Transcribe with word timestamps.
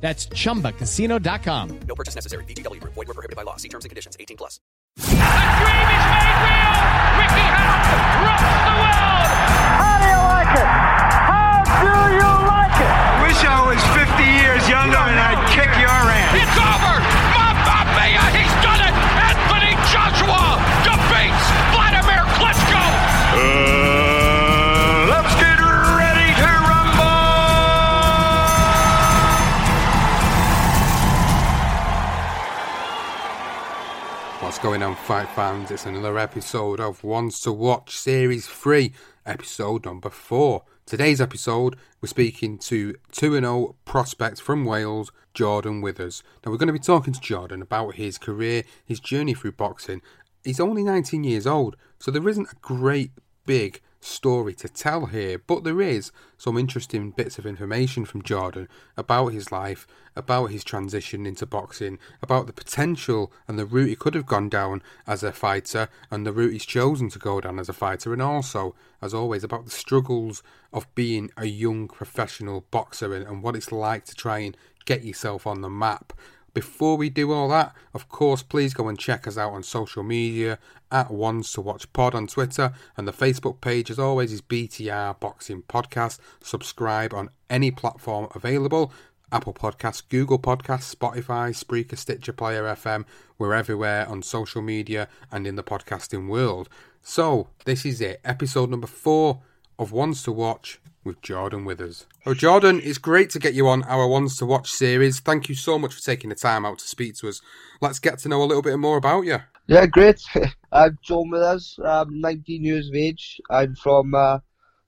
That's 0.00 0.26
chumbacasino.com. 0.28 1.80
No 1.86 1.94
purchase 1.94 2.14
necessary. 2.14 2.44
VGW 2.44 2.80
Group. 2.80 2.94
Void 2.94 3.08
were 3.08 3.14
prohibited 3.14 3.36
by 3.36 3.42
law. 3.42 3.56
See 3.56 3.68
terms 3.68 3.84
and 3.84 3.90
conditions. 3.90 4.16
18 4.18 4.36
plus. 4.38 4.58
Ricky 4.96 5.16
Hatton 7.52 8.00
rocks 8.24 8.42
the 8.64 8.74
world. 8.80 9.28
How 9.76 9.96
do 10.00 10.06
you 10.08 10.16
like 10.16 10.56
it? 10.86 10.89
Going 34.70 34.84
on, 34.84 34.94
fight 34.94 35.28
fans? 35.30 35.68
It's 35.72 35.84
another 35.84 36.16
episode 36.16 36.78
of 36.78 37.02
Ones 37.02 37.40
to 37.40 37.50
Watch 37.50 37.96
Series 37.98 38.46
3, 38.46 38.92
episode 39.26 39.84
number 39.84 40.10
4. 40.10 40.62
Today's 40.86 41.20
episode, 41.20 41.74
we're 42.00 42.06
speaking 42.06 42.56
to 42.58 42.94
2 43.10 43.32
0 43.32 43.74
prospect 43.84 44.40
from 44.40 44.64
Wales, 44.64 45.10
Jordan 45.34 45.80
Withers. 45.80 46.22
Now, 46.46 46.52
we're 46.52 46.58
going 46.58 46.68
to 46.68 46.72
be 46.72 46.78
talking 46.78 47.12
to 47.12 47.20
Jordan 47.20 47.62
about 47.62 47.96
his 47.96 48.16
career, 48.16 48.62
his 48.84 49.00
journey 49.00 49.34
through 49.34 49.52
boxing. 49.52 50.02
He's 50.44 50.60
only 50.60 50.84
19 50.84 51.24
years 51.24 51.48
old, 51.48 51.74
so 51.98 52.12
there 52.12 52.28
isn't 52.28 52.52
a 52.52 52.56
great 52.62 53.10
big 53.46 53.80
story 54.00 54.54
to 54.54 54.68
tell 54.68 55.06
here, 55.06 55.38
but 55.38 55.64
there 55.64 55.80
is 55.80 56.10
some 56.38 56.56
interesting 56.56 57.10
bits 57.10 57.38
of 57.38 57.46
information 57.46 58.04
from 58.04 58.22
Jordan 58.22 58.68
about 58.96 59.28
his 59.28 59.52
life, 59.52 59.86
about 60.16 60.46
his 60.46 60.64
transition 60.64 61.26
into 61.26 61.46
boxing, 61.46 61.98
about 62.22 62.46
the 62.46 62.52
potential 62.52 63.32
and 63.46 63.58
the 63.58 63.66
route 63.66 63.88
he 63.88 63.96
could 63.96 64.14
have 64.14 64.26
gone 64.26 64.48
down 64.48 64.82
as 65.06 65.22
a 65.22 65.32
fighter 65.32 65.88
and 66.10 66.26
the 66.26 66.32
route 66.32 66.52
he's 66.52 66.66
chosen 66.66 67.08
to 67.10 67.18
go 67.18 67.40
down 67.40 67.58
as 67.58 67.68
a 67.68 67.74
fighter, 67.74 68.12
and 68.12 68.22
also, 68.22 68.74
as 69.02 69.14
always, 69.14 69.44
about 69.44 69.64
the 69.64 69.70
struggles 69.70 70.42
of 70.72 70.92
being 70.94 71.30
a 71.36 71.46
young 71.46 71.88
professional 71.88 72.64
boxer 72.70 73.14
and, 73.14 73.26
and 73.26 73.42
what 73.42 73.56
it's 73.56 73.72
like 73.72 74.04
to 74.06 74.14
try 74.14 74.38
and 74.38 74.56
get 74.84 75.04
yourself 75.04 75.46
on 75.46 75.60
the 75.60 75.70
map. 75.70 76.12
Before 76.52 76.96
we 76.96 77.10
do 77.10 77.32
all 77.32 77.48
that, 77.48 77.74
of 77.94 78.08
course, 78.08 78.42
please 78.42 78.74
go 78.74 78.88
and 78.88 78.98
check 78.98 79.26
us 79.26 79.38
out 79.38 79.52
on 79.52 79.62
social 79.62 80.02
media 80.02 80.58
at 80.90 81.10
Ones 81.10 81.52
to 81.52 81.60
Watch 81.60 81.92
Pod 81.92 82.14
on 82.14 82.26
Twitter, 82.26 82.72
and 82.96 83.06
the 83.06 83.12
Facebook 83.12 83.60
page, 83.60 83.90
as 83.90 83.98
always, 83.98 84.32
is 84.32 84.42
BTR 84.42 85.20
Boxing 85.20 85.62
Podcast. 85.62 86.18
Subscribe 86.42 87.14
on 87.14 87.30
any 87.48 87.70
platform 87.70 88.28
available 88.34 88.92
Apple 89.32 89.54
Podcasts, 89.54 90.02
Google 90.08 90.40
Podcasts, 90.40 90.92
Spotify, 90.92 91.50
Spreaker, 91.54 91.96
Stitcher, 91.96 92.32
Player 92.32 92.64
FM. 92.64 93.04
We're 93.38 93.54
everywhere 93.54 94.08
on 94.08 94.22
social 94.22 94.60
media 94.60 95.08
and 95.30 95.46
in 95.46 95.54
the 95.54 95.62
podcasting 95.62 96.28
world. 96.28 96.68
So, 97.00 97.48
this 97.64 97.86
is 97.86 98.00
it, 98.00 98.20
episode 98.24 98.70
number 98.70 98.88
four 98.88 99.42
of 99.78 99.92
Ones 99.92 100.22
to 100.24 100.32
Watch 100.32 100.80
with 101.04 101.22
Jordan 101.22 101.64
Withers. 101.64 102.06
Oh, 102.26 102.34
Jordan, 102.34 102.80
it's 102.82 102.98
great 102.98 103.30
to 103.30 103.38
get 103.38 103.54
you 103.54 103.68
on 103.68 103.82
our 103.84 104.06
Ones 104.06 104.36
to 104.38 104.46
Watch 104.46 104.70
series. 104.70 105.20
Thank 105.20 105.48
you 105.48 105.54
so 105.54 105.78
much 105.78 105.94
for 105.94 106.02
taking 106.02 106.30
the 106.30 106.36
time 106.36 106.66
out 106.66 106.78
to 106.80 106.86
speak 106.86 107.14
to 107.16 107.28
us. 107.28 107.40
Let's 107.80 107.98
get 107.98 108.18
to 108.20 108.28
know 108.28 108.42
a 108.42 108.44
little 108.44 108.62
bit 108.62 108.78
more 108.78 108.96
about 108.98 109.22
you. 109.24 109.38
Yeah, 109.66 109.86
great. 109.86 110.20
I'm 110.72 110.98
Jordan 111.02 111.30
Withers. 111.32 111.78
I'm 111.84 112.20
19 112.20 112.64
years 112.64 112.88
of 112.88 112.94
age. 112.94 113.40
I'm 113.50 113.74
from 113.76 114.14
uh, 114.14 114.38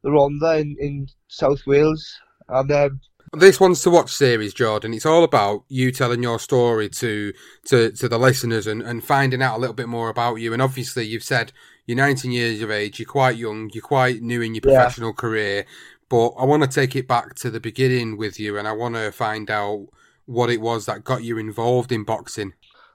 the 0.02 0.10
Rhondda 0.10 0.60
in, 0.60 0.76
in 0.78 1.08
South 1.28 1.60
Wales. 1.66 2.18
And 2.48 2.70
um, 2.70 3.00
This 3.32 3.58
Ones 3.60 3.80
to 3.82 3.90
Watch 3.90 4.12
series, 4.12 4.52
Jordan, 4.52 4.92
it's 4.92 5.06
all 5.06 5.24
about 5.24 5.64
you 5.68 5.92
telling 5.92 6.22
your 6.22 6.38
story 6.38 6.88
to 6.90 7.32
to, 7.66 7.90
to 7.92 8.08
the 8.08 8.18
listeners 8.18 8.66
and, 8.66 8.82
and 8.82 9.02
finding 9.02 9.40
out 9.42 9.56
a 9.56 9.60
little 9.60 9.74
bit 9.74 9.88
more 9.88 10.10
about 10.10 10.36
you. 10.36 10.52
And 10.52 10.60
obviously, 10.60 11.06
you've 11.06 11.22
said 11.22 11.52
you're 11.86 11.96
19 11.96 12.30
years 12.30 12.60
of 12.60 12.70
age, 12.70 12.98
you're 13.00 13.06
quite 13.06 13.36
young, 13.36 13.70
you're 13.72 13.82
quite 13.82 14.20
new 14.22 14.40
in 14.42 14.54
your 14.54 14.62
Yeah. 14.64 14.74
professional 14.78 15.12
career. 15.12 15.64
But 16.12 16.34
I 16.38 16.44
want 16.44 16.62
to 16.62 16.68
take 16.68 16.94
it 16.94 17.08
back 17.08 17.36
to 17.36 17.50
the 17.50 17.58
beginning 17.58 18.18
with 18.18 18.38
you, 18.38 18.58
and 18.58 18.68
I 18.68 18.72
want 18.72 18.96
to 18.96 19.10
find 19.12 19.50
out 19.50 19.86
what 20.26 20.50
it 20.50 20.60
was 20.60 20.84
that 20.84 21.04
got 21.04 21.24
you 21.24 21.38
involved 21.38 21.90
in 21.90 22.04
boxing. 22.04 22.52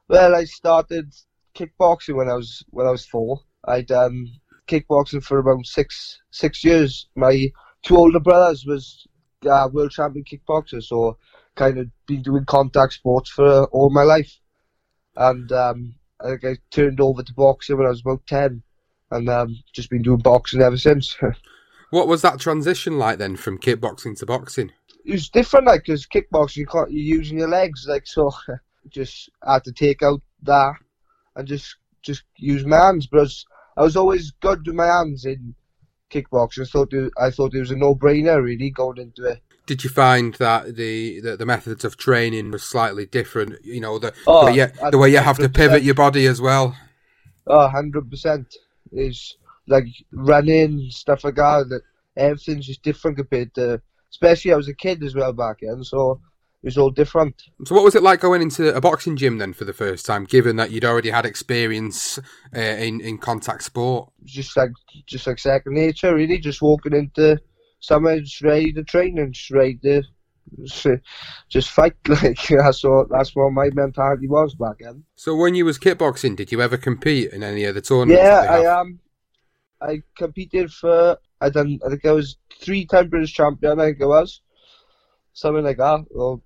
well, 0.08 0.36
I 0.36 0.44
started 0.44 1.12
kickboxing 1.56 2.16
when 2.16 2.30
I 2.30 2.36
was 2.36 2.64
when 2.70 2.86
I 2.86 2.92
was 2.92 3.08
four. 3.08 3.40
I'd 3.68 3.90
um, 3.92 4.28
kickboxing 4.68 5.24
for 5.24 5.40
about 5.40 5.66
six 5.66 6.20
six 6.30 6.64
years. 6.64 7.08
My 7.16 7.52
two 7.82 7.98
older 7.98 8.20
brothers 8.20 8.68
was 8.68 9.08
uh, 9.50 9.68
world 9.74 9.90
champion 9.90 10.24
kickboxers, 10.24 10.84
so 10.84 11.18
kind 11.56 11.80
of 11.80 11.88
been 12.06 12.22
doing 12.22 12.46
contact 12.46 12.94
sports 12.94 13.32
for 13.32 13.64
all 13.72 13.90
my 13.90 14.04
life. 14.04 14.32
And 15.16 15.52
um, 15.52 15.96
I 16.24 16.28
think 16.28 16.46
I 16.46 16.58
turned 16.70 17.02
over 17.02 17.24
to 17.24 17.34
boxing 17.34 17.78
when 17.78 17.88
I 17.88 17.90
was 17.90 18.02
about 18.02 18.28
ten, 18.28 18.62
and 19.10 19.28
um, 19.28 19.56
just 19.74 19.90
been 19.90 20.04
doing 20.04 20.20
boxing 20.20 20.62
ever 20.62 20.78
since. 20.78 21.18
What 21.90 22.08
was 22.08 22.22
that 22.22 22.40
transition 22.40 22.98
like 22.98 23.18
then 23.18 23.38
from 23.38 23.60
kickboxing 23.60 24.18
to 24.20 24.26
boxing? 24.26 24.72
it 25.08 25.14
was 25.14 25.30
different, 25.30 25.66
like, 25.66 25.86
because 25.86 26.06
kickboxing, 26.06 26.58
you 26.58 26.68
can't, 26.68 26.92
you're 26.92 27.18
using 27.18 27.40
your 27.40 27.48
legs, 27.48 27.86
like, 27.88 28.06
so 28.06 28.32
just 28.90 29.30
had 29.46 29.64
to 29.64 29.72
take 29.72 30.04
out 30.04 30.22
that 30.44 30.74
and 31.36 31.48
just 31.48 31.78
just 32.04 32.24
use 32.38 32.66
my 32.66 32.78
hands. 32.78 33.08
But 33.08 33.20
I 33.20 33.22
was, 33.22 33.46
I 33.78 33.82
was 33.84 33.96
always 33.96 34.32
good 34.32 34.66
with 34.68 34.76
my 34.76 34.88
hands 34.88 35.26
in 35.26 35.56
kickboxing. 36.12 36.62
I 36.62 36.66
thought 36.66 36.94
it, 36.94 37.12
I 37.18 37.32
thought 37.32 37.56
it 37.56 37.60
was 37.60 37.72
a 37.72 37.76
no-brainer, 37.76 38.44
really, 38.44 38.70
going 38.70 38.98
into 38.98 39.26
it. 39.26 39.42
Did 39.66 39.84
you 39.84 39.90
find 39.90 40.34
that 40.36 40.76
the, 40.76 41.22
the, 41.22 41.38
the 41.38 41.46
methods 41.46 41.84
of 41.84 41.98
training 41.98 42.52
was 42.52 42.64
slightly 42.64 43.06
different? 43.06 43.64
You 43.64 43.82
know, 43.82 44.00
the, 44.00 44.14
Oh, 44.26 44.46
the, 44.46 44.52
way, 44.52 44.58
you, 44.58 44.92
the 44.92 44.98
way 44.98 45.10
you 45.10 45.18
have 45.18 45.38
to 45.38 45.50
pivot 45.50 45.84
your 45.84 45.96
body 45.96 46.26
as 46.26 46.42
well. 46.42 46.76
Oh, 47.46 47.70
100% 47.74 48.46
is 48.92 49.36
like 49.68 49.88
running, 50.12 50.88
stuff 50.90 51.24
like 51.24 51.36
that. 51.36 51.70
that 51.70 51.82
everything's 52.16 52.68
just 52.68 52.84
different 52.84 53.18
compared 53.18 53.54
to, 53.56 53.82
especially 54.10 54.54
I 54.54 54.58
was 54.58 54.68
a 54.68 54.74
kid 54.74 55.04
as 55.04 55.16
well 55.16 55.34
back 55.34 55.58
then, 55.62 55.84
so 55.84 56.20
it 56.64 56.68
was 56.68 56.78
all 56.78 56.90
different. 56.90 57.44
So, 57.66 57.76
what 57.76 57.84
was 57.84 57.96
it 57.96 58.04
like 58.04 58.20
going 58.20 58.42
into 58.42 58.76
a 58.76 58.82
boxing 58.82 59.16
gym 59.16 59.38
then 59.38 59.54
for 59.54 59.66
the 59.66 59.74
first 59.74 60.06
time, 60.06 60.26
given 60.26 60.56
that 60.56 60.72
you'd 60.72 60.86
already 60.86 61.12
had 61.12 61.26
experience 61.26 62.18
uh, 62.56 62.60
in 62.60 63.00
in 63.02 63.18
contact 63.18 63.64
sport? 63.64 64.12
just 64.26 64.58
like 64.58 64.72
just 65.06 65.28
like 65.28 65.40
second 65.40 65.74
nature, 65.74 66.16
really. 66.16 66.40
Just 66.40 66.62
walking 66.62 66.94
into 66.94 67.40
somewhere, 67.80 68.20
just 68.20 68.42
ready 68.42 68.74
to 68.74 68.84
train 68.84 69.20
and 69.20 69.34
just 69.34 69.52
ready 69.52 69.76
to 69.84 70.04
just, 71.50 71.70
fight. 71.70 71.94
Like 72.08 72.40
that's 72.48 72.84
what 72.84 73.10
that's 73.10 73.36
what 73.36 73.52
my 73.52 73.70
mentality 73.74 74.28
was 74.28 74.56
back 74.56 74.78
then. 74.80 75.04
So 75.16 75.36
when 75.36 75.56
you 75.56 75.66
was 75.66 75.78
kickboxing, 75.78 76.36
did 76.36 76.52
you 76.52 76.62
ever 76.62 76.78
compete 76.78 77.32
in 77.32 77.44
any 77.44 77.66
of 77.66 77.76
the 77.76 77.82
tournaments? 77.82 78.24
Yeah? 78.24 78.46
I 78.50 78.66
um, 78.66 79.00
I 79.82 80.02
competed 80.18 80.72
for 80.72 81.18
I 81.40 81.50
done 81.50 81.80
I 81.86 81.90
think 81.90 82.06
I 82.06 82.12
was 82.12 82.38
three 82.62 82.86
time 82.86 83.10
British 83.10 83.34
champion. 83.34 83.80
I 83.80 83.86
think 83.86 84.00
it 84.00 84.06
was 84.06 84.42
something 85.34 85.64
like 85.64 85.78
that. 85.78 86.06
Well, 86.10 86.42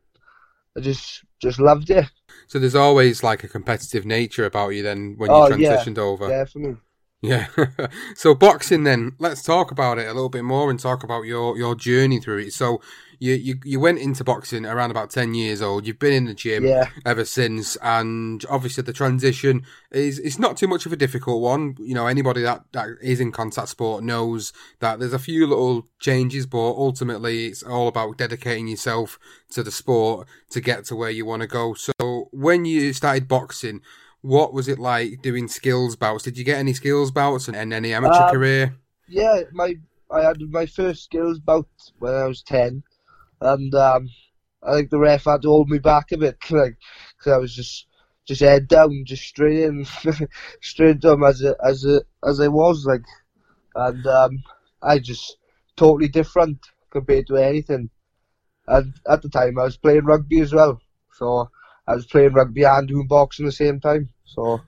I 0.78 0.82
just 0.82 1.24
just 1.42 1.60
loved 1.60 1.90
it. 1.90 2.06
So 2.48 2.60
there's 2.60 2.76
always 2.76 3.24
like 3.24 3.44
a 3.44 3.48
competitive 3.48 4.06
nature 4.06 4.46
about 4.46 4.70
you 4.70 4.84
then 4.84 5.16
when 5.18 5.32
oh 5.32 5.48
you 5.50 5.58
yeah, 5.58 5.78
transitioned 5.78 5.98
over. 5.98 6.28
definitely. 6.28 6.78
Yeah. 7.22 7.48
so 8.16 8.34
boxing 8.34 8.84
then, 8.84 9.14
let's 9.20 9.44
talk 9.44 9.72
about 9.72 10.00
it 10.00 10.08
a 10.08 10.14
little 10.14 10.30
bit 10.30 10.44
more 10.44 10.70
and 10.72 10.80
talk 10.80 11.04
about 11.04 11.24
your, 11.24 11.58
your 11.58 11.76
journey 11.76 12.20
through 12.20 12.40
it. 12.40 12.54
So 12.54 12.82
you, 13.20 13.34
you 13.36 13.60
you 13.64 13.80
went 13.80 14.00
into 14.00 14.24
boxing 14.24 14.66
around 14.66 14.90
about 14.90 15.12
ten 15.12 15.36
years 15.36 15.62
old. 15.62 15.86
You've 15.86 16.00
been 16.00 16.14
in 16.14 16.26
the 16.26 16.34
gym 16.34 16.66
Yeah. 16.66 16.90
ever 17.06 17.24
since, 17.24 17.76
and 17.84 18.44
obviously 18.50 18.82
the 18.82 18.94
transition 18.94 19.62
is 19.92 20.18
it's 20.18 20.40
not 20.40 20.58
too 20.58 20.68
much 20.68 20.88
of 20.88 20.92
a 20.92 20.96
difficult 20.96 21.40
one. 21.40 21.76
You 21.80 21.94
know, 21.94 22.08
anybody 22.08 22.42
that, 22.42 22.64
that 22.72 22.88
is 23.00 23.20
in 23.20 23.32
contact 23.32 23.70
sport 23.70 24.04
knows 24.04 24.54
that 24.80 24.98
there's 24.98 25.14
a 25.14 25.20
few 25.20 25.46
little 25.46 25.88
changes, 26.00 26.48
but 26.48 26.58
ultimately 26.58 27.46
it's 27.46 27.62
all 27.62 27.88
about 27.88 28.18
dedicating 28.18 28.68
yourself 28.68 29.20
to 29.52 29.62
the 29.62 29.70
sport 29.72 30.28
to 30.50 30.60
get 30.60 30.86
to 30.86 30.96
where 30.96 31.12
you 31.12 31.24
want 31.24 31.44
to 31.44 31.48
go. 31.48 31.76
So 31.76 32.30
when 32.32 32.66
you 32.66 32.92
started 32.92 33.28
boxing, 33.28 33.82
what 34.22 34.54
was 34.54 34.68
it 34.68 34.80
like 34.80 35.22
doing 35.22 35.48
skills 35.48 35.96
bouts? 35.96 36.24
Did 36.24 36.38
you 36.38 36.44
get 36.44 36.60
any 36.60 36.74
skills 36.74 37.12
bouts 37.12 37.48
and, 37.48 37.58
and 37.58 37.74
any 37.74 37.94
amateur 37.94 38.24
Um, 38.24 38.32
career? 38.32 38.76
Yeah, 39.08 39.42
my 39.52 39.76
I 40.12 40.24
had 40.24 40.42
my 40.42 40.66
first 40.66 41.04
skills 41.06 41.40
bout 41.40 41.68
when 42.00 42.14
I 42.14 42.26
was 42.28 42.44
ten, 42.44 42.84
and 43.42 43.74
um, 43.76 44.10
I 44.64 44.76
think 44.76 44.90
the 44.90 45.00
ref 45.00 45.26
had 45.26 45.42
to 45.44 45.50
hold 45.50 45.70
me 45.70 45.80
back 45.80 46.12
a 46.12 46.18
bit, 46.18 46.38
like 46.52 46.78
because 47.18 47.34
I 47.34 47.38
was 47.38 47.56
just 47.56 47.88
just 48.26 48.42
head 48.42 48.68
down, 48.68 49.04
just 49.06 49.24
straight 49.24 49.64
in, 49.64 49.86
straight 50.62 51.04
him 51.04 51.24
as 51.24 51.42
a, 51.44 51.56
as 51.64 51.86
a, 51.86 52.02
as 52.28 52.40
I 52.40 52.48
was 52.48 52.86
like, 52.86 53.04
and 53.76 54.06
um, 54.08 54.44
I 54.82 55.00
just 55.00 55.38
totally 55.76 56.08
different 56.08 56.60
compared 56.92 57.28
to 57.28 57.38
anything. 57.38 57.90
And 58.68 58.94
at 59.10 59.22
the 59.22 59.30
time, 59.30 59.60
I 59.60 59.64
was 59.64 59.78
playing 59.78 60.06
rugby 60.06 60.40
as 60.42 60.54
well, 60.54 60.80
so 61.14 61.50
I 61.88 61.96
was 61.96 62.06
playing 62.06 62.34
rugby 62.34 62.64
and 62.64 62.88
doing 62.88 63.08
boxing 63.08 63.46
at 63.46 63.50
the 63.50 63.54
same 63.54 63.80
time. 63.80 64.10
So 64.26 64.62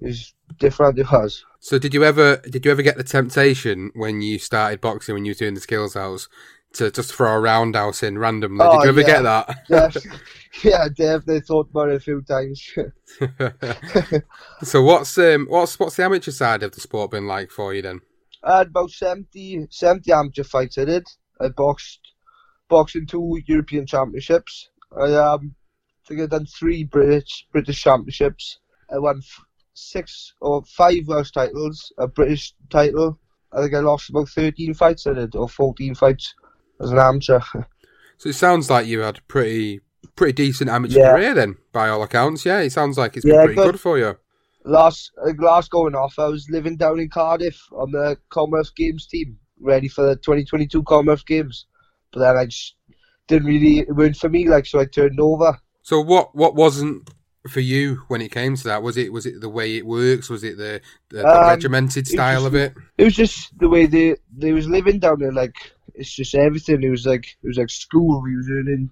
it 0.00 0.06
was 0.06 0.34
different. 0.58 0.98
It 0.98 1.10
was. 1.10 1.44
So 1.60 1.78
did 1.78 1.94
you 1.94 2.04
ever 2.04 2.36
did 2.38 2.64
you 2.64 2.70
ever 2.70 2.82
get 2.82 2.96
the 2.96 3.04
temptation 3.04 3.90
when 3.94 4.20
you 4.20 4.38
started 4.38 4.80
boxing 4.80 5.14
when 5.14 5.24
you 5.24 5.30
were 5.30 5.38
doing 5.38 5.54
the 5.54 5.60
skills 5.60 5.94
house 5.94 6.28
to 6.74 6.90
just 6.90 7.14
throw 7.14 7.34
a 7.34 7.40
roundhouse 7.40 8.02
in 8.02 8.18
randomly? 8.18 8.64
Oh, 8.64 8.78
did 8.78 8.84
you 8.84 8.88
ever 8.90 9.00
yeah. 9.00 9.06
get 9.06 9.22
that? 9.22 9.92
Def- 9.92 10.64
yeah, 10.64 10.82
I 10.84 10.88
definitely 10.88 11.40
thought 11.40 11.68
about 11.70 11.90
it 11.90 11.96
a 11.96 12.00
few 12.00 12.22
times. 12.22 12.68
so 14.62 14.82
what's 14.82 15.16
um 15.18 15.46
what's 15.48 15.78
what's 15.78 15.96
the 15.96 16.04
amateur 16.04 16.30
side 16.30 16.62
of 16.62 16.72
the 16.72 16.80
sport 16.80 17.12
been 17.12 17.26
like 17.26 17.50
for 17.50 17.72
you 17.72 17.82
then? 17.82 18.00
I 18.44 18.58
had 18.58 18.68
about 18.68 18.90
70, 18.90 19.68
70 19.70 20.12
amateur 20.12 20.42
fights 20.42 20.78
I 20.78 20.84
did. 20.84 21.06
I 21.40 21.48
boxed, 21.48 22.00
in 22.94 23.06
two 23.06 23.40
European 23.46 23.86
championships. 23.86 24.68
I 24.96 25.12
um, 25.14 25.54
think 26.08 26.20
I 26.20 26.26
done 26.26 26.46
three 26.46 26.84
British 26.84 27.46
British 27.52 27.82
championships. 27.82 28.58
I 28.92 28.98
won 28.98 29.18
f- 29.18 29.44
six 29.74 30.34
or 30.40 30.62
five 30.64 31.06
Welsh 31.06 31.30
titles, 31.30 31.92
a 31.98 32.06
British 32.06 32.54
title. 32.70 33.18
I 33.52 33.60
think 33.62 33.74
I 33.74 33.80
lost 33.80 34.10
about 34.10 34.28
13 34.30 34.74
fights 34.74 35.06
I 35.06 35.12
did, 35.14 35.36
or 35.36 35.48
14 35.48 35.94
fights 35.94 36.34
as 36.80 36.90
an 36.90 36.98
amateur. 36.98 37.40
So 38.18 38.28
it 38.28 38.34
sounds 38.36 38.70
like 38.70 38.86
you 38.86 39.00
had 39.00 39.18
a 39.18 39.22
pretty 39.22 39.80
pretty 40.14 40.32
decent 40.32 40.70
amateur 40.70 41.00
Yeah. 41.00 41.12
career 41.12 41.34
then, 41.34 41.56
by 41.72 41.88
all 41.88 42.04
accounts. 42.04 42.44
Yeah, 42.46 42.60
it 42.60 42.70
sounds 42.70 42.96
like 42.96 43.16
it's 43.16 43.26
been 43.26 43.34
pretty 43.34 43.54
good. 43.56 43.72
good 43.72 43.80
for 43.80 43.98
you. 43.98 44.16
last 44.64 45.10
uh, 45.26 45.32
last 45.40 45.70
going 45.72 45.96
off, 45.96 46.20
I 46.20 46.26
was 46.28 46.48
living 46.48 46.76
down 46.76 47.00
in 47.00 47.08
Cardiff 47.08 47.58
on 47.72 47.90
the 47.90 48.16
Commonwealth 48.28 48.76
Games 48.76 49.08
team, 49.08 49.36
ready 49.60 49.88
for 49.88 50.06
the 50.06 50.14
2022 50.14 50.84
Commonwealth 50.84 51.26
Games. 51.26 51.66
But 52.12 52.20
then 52.20 52.36
I 52.36 52.46
just 52.46 52.76
didn't 53.26 53.48
really 53.48 53.80
it 53.80 53.96
weren't 53.96 54.16
for 54.16 54.28
me, 54.28 54.46
like 54.48 54.66
so 54.66 54.78
I 54.78 54.84
turned 54.84 55.18
over. 55.18 55.58
So 55.82 56.00
what 56.00 56.34
what 56.34 56.54
wasn't 56.54 57.08
for 57.48 57.60
you 57.60 58.02
when 58.08 58.20
it 58.22 58.30
came 58.30 58.56
to 58.56 58.64
that? 58.64 58.82
Was 58.82 58.96
it 58.96 59.12
was 59.12 59.26
it 59.26 59.40
the 59.40 59.48
way 59.48 59.76
it 59.76 59.86
works? 59.86 60.30
Was 60.30 60.44
it 60.44 60.56
the, 60.56 60.80
the 61.10 61.26
Um, 61.26 61.48
regimented 61.48 62.06
style 62.06 62.42
just- 62.42 62.46
of 62.46 62.54
it? 62.54 62.74
It 62.98 63.04
was 63.04 63.14
just 63.14 63.56
the 63.58 63.68
way 63.68 63.86
they 63.86 64.16
they 64.36 64.52
was 64.52 64.68
living 64.68 64.98
down 65.00 65.18
there. 65.18 65.32
Like 65.32 65.56
it's 65.94 66.12
just 66.12 66.34
everything. 66.34 66.82
It 66.82 66.90
was 66.90 67.04
like 67.06 67.26
it 67.42 67.46
was 67.46 67.58
like 67.58 67.70
school. 67.70 68.22
We 68.22 68.36
was 68.36 68.48
earning 68.50 68.90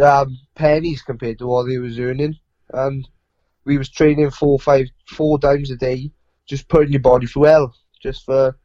um, 0.00 0.38
pennies 0.54 1.02
compared 1.02 1.38
to 1.40 1.46
what 1.46 1.64
they 1.64 1.78
was 1.78 1.98
earning, 1.98 2.38
and 2.72 3.08
we 3.64 3.76
was 3.76 3.88
training 3.90 4.30
four 4.30 4.58
five 4.58 4.86
four 5.08 5.38
times 5.40 5.70
a 5.70 5.76
day, 5.76 6.12
just 6.46 6.68
putting 6.68 6.92
your 6.92 7.00
body 7.02 7.26
through 7.26 7.44
hell, 7.44 7.74
just 8.00 8.24
for 8.24 8.56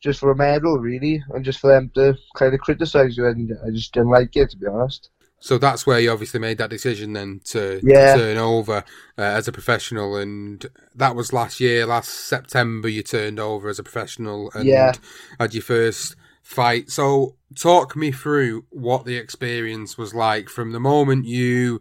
just 0.00 0.20
for 0.20 0.32
a 0.32 0.36
medal, 0.36 0.78
really, 0.78 1.22
and 1.30 1.44
just 1.44 1.60
for 1.60 1.68
them 1.72 1.90
to 1.94 2.14
kind 2.34 2.52
of 2.52 2.60
criticise 2.60 3.16
you. 3.16 3.26
And 3.26 3.52
I 3.64 3.70
just 3.70 3.94
didn't 3.94 4.10
like 4.10 4.36
it, 4.36 4.50
to 4.50 4.56
be 4.58 4.66
honest. 4.66 5.10
So 5.38 5.58
that's 5.58 5.86
where 5.86 6.00
you 6.00 6.10
obviously 6.10 6.40
made 6.40 6.58
that 6.58 6.70
decision 6.70 7.12
then 7.12 7.40
to, 7.46 7.80
to 7.80 7.86
Yeah. 7.86 8.14
turn 8.14 8.36
over 8.36 8.84
uh, 9.18 9.22
as 9.22 9.46
a 9.46 9.52
professional, 9.52 10.16
and 10.16 10.64
that 10.94 11.14
was 11.14 11.32
last 11.32 11.60
year, 11.60 11.86
last 11.86 12.08
September. 12.08 12.88
You 12.88 13.02
turned 13.02 13.38
over 13.38 13.68
as 13.68 13.78
a 13.78 13.84
professional 13.84 14.50
and 14.54 14.66
Yeah. 14.66 14.92
had 15.38 15.54
your 15.54 15.62
first 15.62 16.16
fight. 16.42 16.90
So 16.90 17.36
talk 17.54 17.96
me 17.96 18.12
through 18.12 18.64
what 18.70 19.04
the 19.04 19.16
experience 19.16 19.98
was 19.98 20.14
like 20.14 20.48
from 20.48 20.72
the 20.72 20.80
moment 20.80 21.26
you 21.26 21.80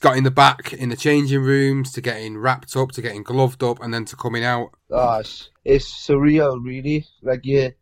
got 0.00 0.16
in 0.16 0.24
the 0.24 0.30
back 0.30 0.72
in 0.72 0.88
the 0.88 0.96
changing 0.96 1.40
rooms 1.42 1.92
to 1.92 2.00
getting 2.00 2.36
wrapped 2.38 2.76
up, 2.76 2.92
to 2.92 3.02
getting 3.02 3.22
gloved 3.22 3.62
up, 3.62 3.80
and 3.82 3.92
then 3.94 4.04
to 4.06 4.16
coming 4.16 4.44
out. 4.44 4.70
It's, 5.20 5.50
it's 5.64 6.06
surreal, 6.06 6.62
really. 6.64 7.06
Like 7.22 7.44
you 7.44 7.72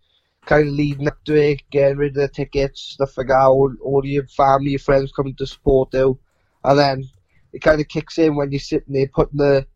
kind 0.46 0.68
of 0.68 0.74
leading 0.74 1.08
up 1.08 1.22
to 1.24 1.34
it, 1.34 1.62
getting 1.70 1.98
rid 1.98 2.16
of 2.16 2.22
the 2.22 2.28
tickets, 2.28 2.80
stuff 2.80 3.18
like 3.18 3.26
that. 3.26 3.46
All, 3.46 3.74
all 3.82 4.06
your 4.06 4.26
family, 4.28 4.70
your 4.70 4.78
friends 4.78 5.12
coming 5.12 5.34
to 5.34 5.46
support 5.46 5.92
you, 5.92 6.18
and 6.64 6.78
then 6.78 7.04
it 7.52 7.60
kind 7.60 7.80
of 7.80 7.88
kicks 7.88 8.18
in 8.18 8.36
when 8.36 8.50
you're 8.52 8.60
sitting 8.60 8.94
there 8.94 9.08
putting 9.08 9.38
the 9.38 9.66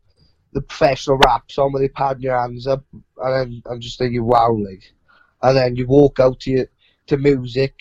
the 0.53 0.61
professional 0.61 1.17
wraps 1.17 1.57
on 1.57 1.71
with 1.71 1.81
your 1.81 1.89
pad 1.89 2.17
in 2.17 2.23
your 2.23 2.39
hands 2.39 2.67
up, 2.67 2.83
and 2.93 3.03
then 3.35 3.63
I'm 3.69 3.79
just 3.79 3.97
thinking, 3.97 4.23
wow, 4.25 4.51
like, 4.51 4.93
and 5.41 5.55
then 5.55 5.75
you 5.75 5.87
walk 5.87 6.19
out 6.19 6.41
to 6.41 6.51
your, 6.51 6.65
to 7.07 7.17
music. 7.17 7.73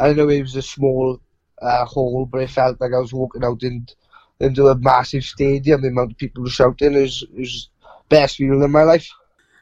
I 0.00 0.12
know 0.12 0.28
it 0.28 0.42
was 0.42 0.56
a 0.56 0.62
small 0.62 1.20
uh, 1.60 1.84
hall, 1.84 2.26
but 2.30 2.42
it 2.42 2.50
felt 2.50 2.80
like 2.80 2.92
I 2.94 2.98
was 2.98 3.12
walking 3.12 3.44
out 3.44 3.62
in, 3.62 3.86
into 4.40 4.68
a 4.68 4.78
massive 4.78 5.24
stadium. 5.24 5.82
The 5.82 5.88
amount 5.88 6.12
of 6.12 6.18
people 6.18 6.46
shouting 6.46 6.94
it 6.94 7.22
was 7.36 7.68
best 8.08 8.36
feeling 8.36 8.62
in 8.62 8.70
my 8.70 8.84
life. 8.84 9.10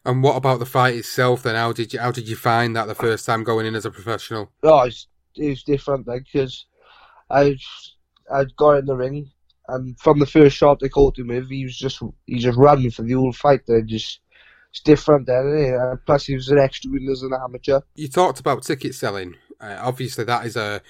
And 0.06 0.22
what 0.22 0.36
about 0.36 0.60
the 0.60 0.66
fight 0.66 0.94
itself? 0.94 1.42
Then 1.42 1.56
how 1.56 1.72
did 1.72 1.92
you 1.92 1.98
how 2.00 2.12
did 2.12 2.28
you 2.28 2.36
find 2.36 2.75
that 2.76 2.86
the 2.86 2.94
first 2.94 3.26
time 3.26 3.44
going 3.44 3.66
in 3.66 3.75
as 3.75 3.84
a 3.84 3.90
professional? 3.90 4.50
Oh, 4.62 4.82
it's, 4.82 5.08
it 5.34 5.48
was 5.50 5.62
different, 5.64 6.06
because 6.06 6.66
I 7.28 7.56
I 8.32 8.44
got 8.56 8.78
in 8.78 8.86
the 8.86 8.96
ring, 8.96 9.30
and 9.68 9.98
from 9.98 10.20
the 10.20 10.26
first 10.26 10.56
shot 10.56 10.78
they 10.80 10.88
caught 10.88 11.18
him 11.18 11.26
with, 11.28 11.50
he 11.50 11.64
was 11.64 11.76
just 11.76 12.00
he 12.26 12.38
just 12.38 12.56
running 12.56 12.90
for 12.92 13.02
the 13.02 13.14
whole 13.14 13.32
fight. 13.32 13.62
And 13.68 13.88
just 13.88 14.20
it's 14.70 14.80
different, 14.80 15.26
then. 15.26 15.48
isn't 15.48 15.75
it? 15.75 15.80
And 15.80 16.06
plus, 16.06 16.26
he 16.26 16.34
was 16.34 16.48
an 16.48 16.58
extra 16.58 16.90
win 16.90 17.08
as 17.10 17.22
an 17.22 17.32
amateur. 17.34 17.80
You 17.96 18.08
talked 18.08 18.40
about 18.40 18.62
ticket 18.62 18.94
selling. 18.94 19.36
Uh, 19.60 19.78
obviously, 19.80 20.25
that 20.25 20.46
is 20.46 20.56
a 20.56 20.80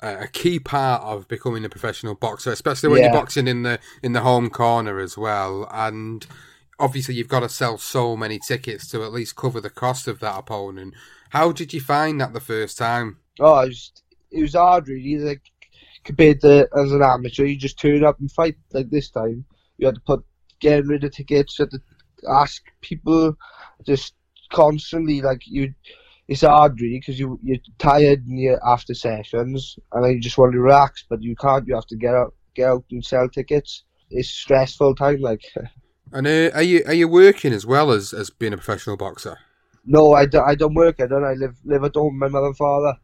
a 0.00 0.28
key 0.28 0.58
part 0.58 1.00
of 1.02 1.26
becoming 1.26 1.64
a 1.64 1.70
professional 1.70 2.14
boxer, 2.14 2.52
especially 2.52 2.90
when 2.90 2.98
Yeah. 2.98 3.04
you're 3.06 3.20
boxing 3.20 3.48
in 3.48 3.62
the 3.62 3.78
in 4.02 4.12
the 4.12 4.20
home 4.20 4.50
corner 4.50 4.98
as 5.00 5.16
well. 5.16 5.66
And 5.72 6.26
obviously, 6.78 7.14
you've 7.14 7.28
got 7.28 7.40
to 7.40 7.48
sell 7.48 7.78
so 7.78 8.16
many 8.16 8.38
tickets 8.38 8.88
to 8.90 9.04
at 9.04 9.12
least 9.12 9.36
cover 9.36 9.60
the 9.60 9.70
cost 9.70 10.08
of 10.08 10.20
that 10.20 10.38
opponent. 10.38 10.94
How 11.30 11.52
did 11.52 11.72
you 11.72 11.80
find 11.80 12.20
that 12.20 12.32
the 12.32 12.40
first 12.40 12.78
time? 12.78 13.18
Oh, 13.40 13.60
it 13.60 13.68
was 13.68 13.92
it 14.30 14.42
was 14.42 14.54
hard, 14.54 14.88
really. 14.88 15.16
Like 15.16 15.42
compared 16.04 16.40
to 16.42 16.68
as 16.76 16.92
an 16.92 17.02
amateur, 17.02 17.44
you 17.44 17.56
just 17.56 17.78
turn 17.78 18.04
up 18.04 18.20
and 18.20 18.30
fight. 18.30 18.56
Like 18.72 18.90
this 18.90 19.10
time, 19.10 19.44
you 19.78 19.86
had 19.86 19.96
to 19.96 20.00
put 20.00 20.24
getting 20.60 20.88
rid 20.88 21.04
of 21.04 21.12
tickets. 21.12 21.58
You 21.58 21.64
had 21.64 21.70
to 21.72 21.80
ask 22.30 22.62
people 22.80 23.36
just 23.84 24.14
constantly. 24.52 25.20
Like 25.20 25.42
you, 25.46 25.74
it's 26.28 26.42
hard, 26.42 26.80
really, 26.80 27.00
because 27.00 27.18
you 27.18 27.38
you're 27.42 27.58
tired 27.78 28.26
and 28.26 28.38
you're 28.38 28.60
after 28.66 28.94
sessions, 28.94 29.78
and 29.92 30.14
you 30.14 30.20
just 30.20 30.38
want 30.38 30.52
to 30.52 30.60
relax, 30.60 31.04
but 31.08 31.22
you 31.22 31.36
can't. 31.36 31.66
You 31.66 31.74
have 31.74 31.86
to 31.86 31.96
get 31.96 32.14
out, 32.14 32.34
get 32.54 32.68
out 32.68 32.84
and 32.90 33.04
sell 33.04 33.28
tickets. 33.28 33.84
It's 34.10 34.28
stressful 34.28 34.94
time, 34.94 35.20
like. 35.20 35.42
And 36.12 36.26
uh, 36.26 36.50
are 36.54 36.62
you 36.62 36.82
are 36.86 36.94
you 36.94 37.08
working 37.08 37.52
as 37.52 37.66
well 37.66 37.90
as, 37.90 38.12
as 38.12 38.30
being 38.30 38.52
a 38.52 38.56
professional 38.56 38.96
boxer? 38.96 39.38
No, 39.84 40.12
I 40.14 40.26
don't, 40.26 40.48
I 40.48 40.54
don't 40.54 40.74
work. 40.74 41.00
I 41.00 41.06
don't. 41.06 41.24
I 41.24 41.34
live 41.34 41.56
live 41.64 41.84
at 41.84 41.94
home 41.94 42.14
with 42.18 42.20
my 42.20 42.28
mother 42.28 42.46
and 42.48 42.56
father. 42.56 42.94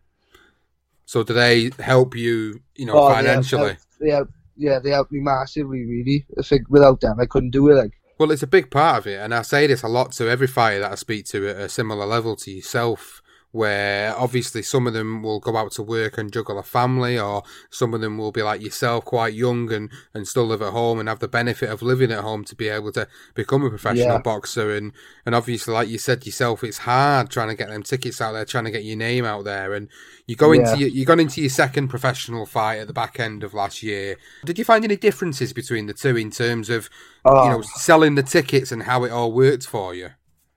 So 1.05 1.23
do 1.23 1.33
they 1.35 1.71
help 1.79 2.17
you, 2.17 2.61
you 2.75 2.87
know, 2.87 2.95
Oh, 2.95 3.09
help- 3.09 3.17
financially? 3.17 3.69
help- 3.71 3.79
They 4.01 4.11
help, 4.11 4.29
yeah, 4.57 4.79
they 4.79 4.91
helped 4.91 5.13
me 5.13 5.21
massively, 5.21 5.85
really. 5.85 6.27
I 6.39 6.43
think 6.43 6.69
without 6.71 7.01
them, 7.01 7.19
I 7.21 7.27
couldn't 7.27 7.51
do 7.51 7.69
it. 7.71 7.75
Like, 7.75 7.93
Well, 8.19 8.31
it's 8.31 8.43
a 8.43 8.47
big 8.47 8.71
part 8.71 8.99
of 8.99 9.07
it, 9.07 9.21
and 9.21 9.35
I 9.35 9.43
say 9.43 9.67
this 9.67 9.83
a 9.83 9.89
lot 9.89 10.13
to 10.13 10.29
every 10.29 10.47
fighter 10.47 10.81
that 10.81 10.93
I 10.93 10.95
speak 10.95 11.27
to 11.27 11.49
at 11.49 11.57
a 11.57 11.69
similar 11.69 12.07
level 12.07 12.37
to 12.37 12.51
yourself. 12.51 13.22
Where 13.53 14.15
obviously 14.19 14.63
some 14.63 14.87
of 14.87 14.93
them 14.95 15.23
will 15.23 15.39
go 15.41 15.57
out 15.57 15.71
to 15.73 15.83
work 15.83 16.19
and 16.19 16.33
juggle 16.33 16.59
a 16.59 16.63
family, 16.63 17.19
or 17.19 17.43
some 17.71 17.95
of 17.95 18.01
them 18.01 18.19
will 18.19 18.33
be 18.33 18.43
like 18.43 18.61
yourself, 18.63 19.05
quite 19.05 19.35
young 19.35 19.71
and, 19.73 19.91
and 20.15 20.27
still 20.27 20.47
live 20.47 20.63
at 20.63 20.73
home 20.73 20.99
and 20.99 21.09
have 21.09 21.21
the 21.21 21.29
benefit 21.29 21.69
of 21.71 21.83
living 21.83 22.11
at 22.11 22.21
home 22.25 22.45
to 22.45 22.55
be 22.57 22.69
able 22.69 22.91
to 22.93 23.07
become 23.35 23.65
a 23.65 23.69
professional 23.71 24.07
Yeah. 24.17 24.19
boxer. 24.19 24.75
And, 24.75 24.93
and 25.25 25.35
obviously, 25.35 25.73
like 25.75 25.89
you 25.89 25.99
said 25.99 26.25
yourself, 26.27 26.65
it's 26.65 26.79
hard 26.79 27.31
trying 27.31 27.49
to 27.49 27.55
get 27.55 27.69
them 27.69 27.83
tickets 27.83 28.21
out 28.21 28.33
there, 28.33 28.45
trying 28.45 28.65
to 28.65 28.71
get 28.71 28.85
your 28.85 28.97
name 28.97 29.25
out 29.25 29.45
there. 29.45 29.75
And 29.75 29.89
you 30.27 30.35
go 30.35 30.53
into 30.53 30.79
your, 30.79 30.89
you 30.89 31.05
got 31.05 31.21
into 31.21 31.41
your 31.41 31.51
second 31.51 31.89
professional 31.89 32.47
fight 32.47 32.79
at 32.79 32.87
the 32.87 32.93
back 32.95 33.21
end 33.21 33.45
of 33.45 33.55
last 33.55 33.83
year. 33.83 34.17
Did 34.45 34.59
you 34.59 34.65
find 34.65 34.83
any 34.85 34.97
differences 34.97 35.53
between 35.53 35.87
the 35.87 35.95
two 35.95 36.17
in 36.17 36.31
terms 36.31 36.71
of 36.71 36.89
you 37.27 37.31
Oh. 37.33 37.49
know 37.51 37.63
selling 37.63 38.15
the 38.17 38.23
tickets 38.23 38.73
and 38.73 38.83
how 38.85 39.05
it 39.05 39.11
all 39.13 39.31
worked 39.33 39.67
for 39.67 39.95
you? 39.95 40.11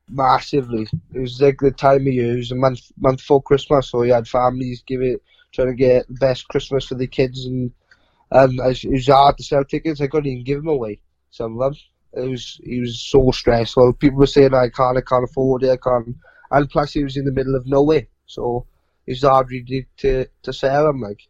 Massively. 0.09 0.87
It 1.13 1.19
was 1.19 1.41
like 1.41 1.57
the 1.59 1.71
time 1.71 2.01
of 2.01 2.13
year. 2.13 2.33
It 2.33 2.37
was 2.37 2.51
a 2.51 2.55
month 2.55 2.91
month 2.97 3.17
before 3.17 3.41
Christmas, 3.41 3.89
so 3.89 4.03
you 4.03 4.13
had 4.13 4.27
families 4.27 4.83
give 4.85 5.01
it 5.01 5.21
trying 5.53 5.67
to 5.67 5.73
get 5.73 6.07
the 6.07 6.13
best 6.15 6.47
Christmas 6.49 6.85
for 6.85 6.95
the 6.95 7.07
kids, 7.07 7.45
and 7.45 7.71
and 8.31 8.59
it 8.59 8.85
was- 8.89 9.07
hard 9.07 9.37
to 9.37 9.43
sell 9.43 9.63
tickets. 9.63 10.01
I 10.01 10.07
couldn't 10.07 10.31
even 10.31 10.43
give 10.43 10.57
them 10.59 10.67
away. 10.67 10.99
Some 11.31 11.59
of 11.59 11.73
them. 11.73 12.23
It 12.23 12.29
was 12.29 12.59
it 12.63 12.79
was 12.79 13.01
so 13.01 13.31
stressful. 13.31 13.93
People 13.93 14.19
were 14.19 14.27
saying 14.27 14.53
I 14.53 14.69
can't, 14.69 14.97
I 14.97 15.01
can't 15.01 15.23
afford 15.29 15.63
it, 15.63 15.71
I 15.71 15.77
can't. 15.77 16.15
And 16.51 16.69
plus, 16.69 16.93
he 16.93 17.03
was 17.03 17.17
in 17.17 17.25
the 17.25 17.31
middle 17.31 17.55
of 17.55 17.67
nowhere, 17.67 18.07
so 18.25 18.65
it 19.05 19.11
was 19.11 19.23
hard 19.23 19.51
really 19.51 19.87
to 19.97 20.25
to 20.43 20.53
sell 20.53 20.85
them. 20.85 21.01
Like 21.01 21.27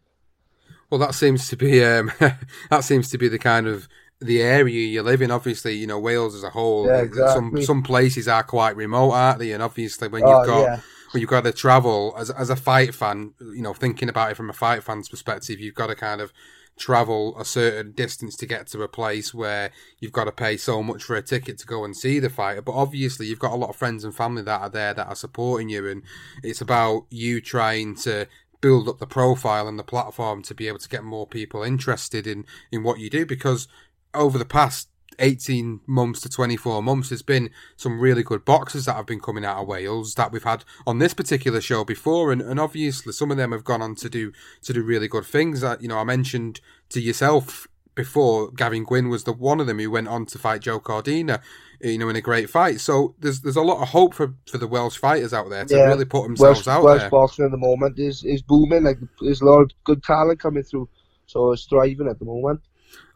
Well, 0.90 1.00
that 1.00 1.14
seems 1.14 1.48
to 1.48 1.56
be 1.56 1.84
um, 1.84 2.12
that 2.70 2.84
seems 2.84 3.10
to 3.10 3.18
be 3.18 3.28
the 3.28 3.38
kind 3.38 3.66
of 3.66 3.88
the 4.20 4.42
area 4.42 4.86
you 4.86 5.02
live 5.02 5.22
in. 5.22 5.30
Obviously, 5.30 5.74
you 5.74 5.86
know 5.86 5.98
Wales 5.98 6.34
as 6.34 6.42
a 6.42 6.50
whole. 6.50 6.86
Yeah, 6.86 6.92
uh, 6.92 7.34
Some 7.34 7.46
exactly. 7.46 7.64
some 7.64 7.82
places 7.82 8.28
are 8.28 8.42
quite 8.42 8.76
remote, 8.76 9.10
aren't 9.12 9.38
they? 9.40 9.52
And 9.52 9.62
obviously, 9.62 10.08
when 10.08 10.22
Oh, 10.24 10.38
you've 10.38 10.46
got 10.46 10.62
yeah. 10.62 10.80
when 11.12 11.20
you've 11.20 11.30
got 11.30 11.44
to 11.44 11.52
travel 11.52 12.14
as 12.18 12.30
as 12.30 12.50
a 12.50 12.56
fight 12.56 12.94
fan, 12.94 13.32
you 13.40 13.62
know, 13.62 13.74
thinking 13.74 14.08
about 14.08 14.30
it 14.30 14.36
from 14.36 14.50
a 14.50 14.54
fight 14.54 14.82
fan's 14.82 15.08
perspective, 15.08 15.60
you've 15.60 15.74
got 15.74 15.88
to 15.88 15.94
kind 15.94 16.20
of 16.20 16.32
travel 16.78 17.34
a 17.38 17.44
certain 17.44 17.90
distance 17.92 18.36
to 18.36 18.44
get 18.44 18.66
to 18.66 18.82
a 18.82 18.88
place 18.88 19.32
where 19.32 19.70
you've 19.98 20.12
got 20.12 20.24
to 20.24 20.32
pay 20.32 20.58
so 20.58 20.82
much 20.82 21.02
for 21.02 21.16
a 21.16 21.22
ticket 21.22 21.56
to 21.58 21.66
go 21.66 21.84
and 21.86 21.96
see 21.96 22.18
the 22.18 22.28
fighter. 22.28 22.60
But 22.60 22.72
obviously, 22.74 23.26
you've 23.26 23.38
got 23.38 23.52
a 23.52 23.56
lot 23.56 23.70
of 23.70 23.76
friends 23.76 24.04
and 24.04 24.14
family 24.14 24.42
that 24.42 24.60
are 24.60 24.68
there 24.70 24.92
that 24.94 25.06
are 25.08 25.14
supporting 25.14 25.68
you, 25.70 25.88
and 25.88 26.02
it's 26.42 26.60
about 26.60 27.06
you 27.10 27.40
trying 27.40 27.94
to 27.96 28.26
build 28.60 28.88
up 28.88 28.98
the 28.98 29.06
profile 29.06 29.68
and 29.68 29.78
the 29.78 29.84
platform 29.84 30.42
to 30.42 30.54
be 30.54 30.66
able 30.66 30.78
to 30.78 30.88
get 30.88 31.04
more 31.04 31.26
people 31.26 31.62
interested 31.62 32.26
in 32.26 32.44
in 32.72 32.82
what 32.82 32.98
you 32.98 33.08
do 33.10 33.24
because 33.26 33.68
over 34.16 34.38
the 34.38 34.44
past 34.44 34.88
18 35.18 35.80
months 35.86 36.20
to 36.20 36.28
24 36.28 36.82
months 36.82 37.08
there's 37.08 37.22
been 37.22 37.50
some 37.76 38.00
really 38.00 38.22
good 38.22 38.44
boxers 38.44 38.84
that 38.84 38.96
have 38.96 39.06
been 39.06 39.20
coming 39.20 39.44
out 39.44 39.62
of 39.62 39.68
Wales 39.68 40.14
that 40.14 40.32
we've 40.32 40.44
had 40.44 40.64
on 40.86 40.98
this 40.98 41.14
particular 41.14 41.60
show 41.60 41.84
before 41.84 42.32
and, 42.32 42.42
and 42.42 42.60
obviously 42.60 43.12
some 43.12 43.30
of 43.30 43.36
them 43.36 43.52
have 43.52 43.64
gone 43.64 43.82
on 43.82 43.94
to 43.94 44.08
do 44.08 44.32
to 44.62 44.72
do 44.72 44.82
really 44.82 45.08
good 45.08 45.24
things 45.24 45.60
that 45.60 45.80
you 45.80 45.88
know 45.88 45.98
I 45.98 46.04
mentioned 46.04 46.60
to 46.90 47.00
yourself 47.00 47.66
before 47.94 48.50
Gavin 48.50 48.84
Gwynn 48.84 49.08
was 49.08 49.24
the 49.24 49.32
one 49.32 49.58
of 49.58 49.66
them 49.66 49.78
who 49.78 49.90
went 49.90 50.08
on 50.08 50.26
to 50.26 50.38
fight 50.38 50.60
Joe 50.60 50.80
Cordina, 50.80 51.40
you 51.80 51.98
know 51.98 52.08
in 52.08 52.16
a 52.16 52.20
great 52.20 52.50
fight 52.50 52.80
so 52.80 53.14
there's 53.18 53.40
there's 53.40 53.56
a 53.56 53.62
lot 53.62 53.80
of 53.80 53.88
hope 53.88 54.14
for 54.14 54.34
for 54.46 54.58
the 54.58 54.68
Welsh 54.68 54.98
fighters 54.98 55.32
out 55.32 55.48
there 55.48 55.64
to 55.64 55.76
really 55.76 56.04
put 56.04 56.24
themselves 56.24 56.66
Welsh, 56.66 56.68
out 56.68 56.84
Welsh 56.84 57.00
there 57.00 57.10
boxing 57.10 57.44
at 57.46 57.50
the 57.50 57.56
moment 57.56 57.98
is 57.98 58.22
is 58.24 58.42
booming. 58.42 58.84
Like 58.84 58.98
there's 59.20 59.40
a 59.40 59.46
lot 59.46 59.62
of 59.62 59.70
good 59.84 60.02
talent 60.02 60.40
coming 60.40 60.62
through, 60.62 60.88
so 61.26 61.52
it's 61.52 61.64
thriving 61.64 62.08
at 62.08 62.18
the 62.18 62.24
moment. 62.24 62.60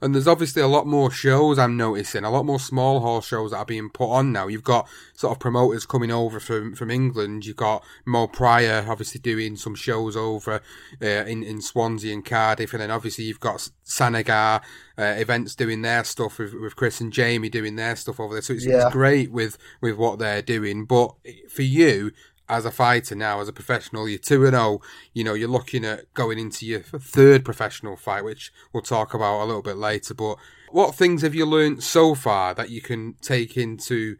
And 0.02 0.14
there's 0.14 0.26
obviously 0.26 0.62
a 0.62 0.66
lot 0.66 0.86
more 0.86 1.10
shows 1.10 1.58
I'm 1.58 1.76
noticing, 1.76 2.24
a 2.24 2.30
lot 2.30 2.46
more 2.46 2.58
small 2.58 3.00
hall 3.00 3.20
shows 3.20 3.50
that 3.50 3.58
are 3.58 3.64
being 3.66 3.90
put 3.90 4.08
on 4.10 4.32
now. 4.32 4.46
You've 4.46 4.64
got 4.64 4.88
sort 5.12 5.32
of 5.32 5.40
promoters 5.40 5.84
coming 5.84 6.10
over 6.10 6.40
from, 6.40 6.74
from 6.74 6.90
England. 6.90 7.44
You've 7.44 7.56
got 7.56 7.84
Mo 8.06 8.26
Pryor 8.26 8.86
obviously 8.88 9.20
doing 9.20 9.56
some 9.56 9.74
shows 9.74 10.16
over 10.16 10.62
uh, 11.02 11.06
in, 11.06 11.42
in 11.42 11.60
Swansea 11.60 12.14
and 12.14 12.24
Cardiff. 12.24 12.72
And 12.72 12.80
then 12.80 12.90
obviously 12.90 13.24
you've 13.24 13.40
got 13.40 13.68
Sanigar 13.84 14.62
uh, 14.96 15.02
events 15.18 15.54
doing 15.54 15.82
their 15.82 16.04
stuff 16.04 16.38
with, 16.38 16.54
with 16.54 16.76
Chris 16.76 17.02
and 17.02 17.12
Jamie 17.12 17.50
doing 17.50 17.76
their 17.76 17.94
stuff 17.94 18.20
over 18.20 18.34
there. 18.34 18.40
So 18.42 18.54
it's, 18.54 18.64
Yeah. 18.64 18.86
it's 18.86 18.92
great 18.94 19.30
with, 19.30 19.58
with 19.82 19.96
what 19.96 20.18
they're 20.18 20.40
doing. 20.40 20.86
But 20.86 21.12
for 21.50 21.62
you, 21.62 22.12
as 22.50 22.64
a 22.64 22.70
fighter 22.70 23.14
now, 23.14 23.40
as 23.40 23.48
a 23.48 23.52
professional, 23.52 24.08
you're 24.08 24.18
2 24.18 24.44
and 24.44 24.54
0, 24.54 24.80
you 25.14 25.22
know, 25.22 25.34
you're 25.34 25.48
looking 25.48 25.84
at 25.84 26.12
going 26.14 26.38
into 26.38 26.66
your 26.66 26.80
third 26.80 27.44
professional 27.44 27.96
fight, 27.96 28.24
which 28.24 28.52
we'll 28.72 28.82
talk 28.82 29.14
about 29.14 29.42
a 29.42 29.46
little 29.46 29.62
bit 29.62 29.76
later. 29.76 30.14
But 30.14 30.36
what 30.70 30.94
things 30.94 31.22
have 31.22 31.34
you 31.34 31.46
learned 31.46 31.82
so 31.82 32.14
far 32.14 32.54
that 32.54 32.70
you 32.70 32.80
can 32.80 33.14
take 33.22 33.56
into 33.56 34.16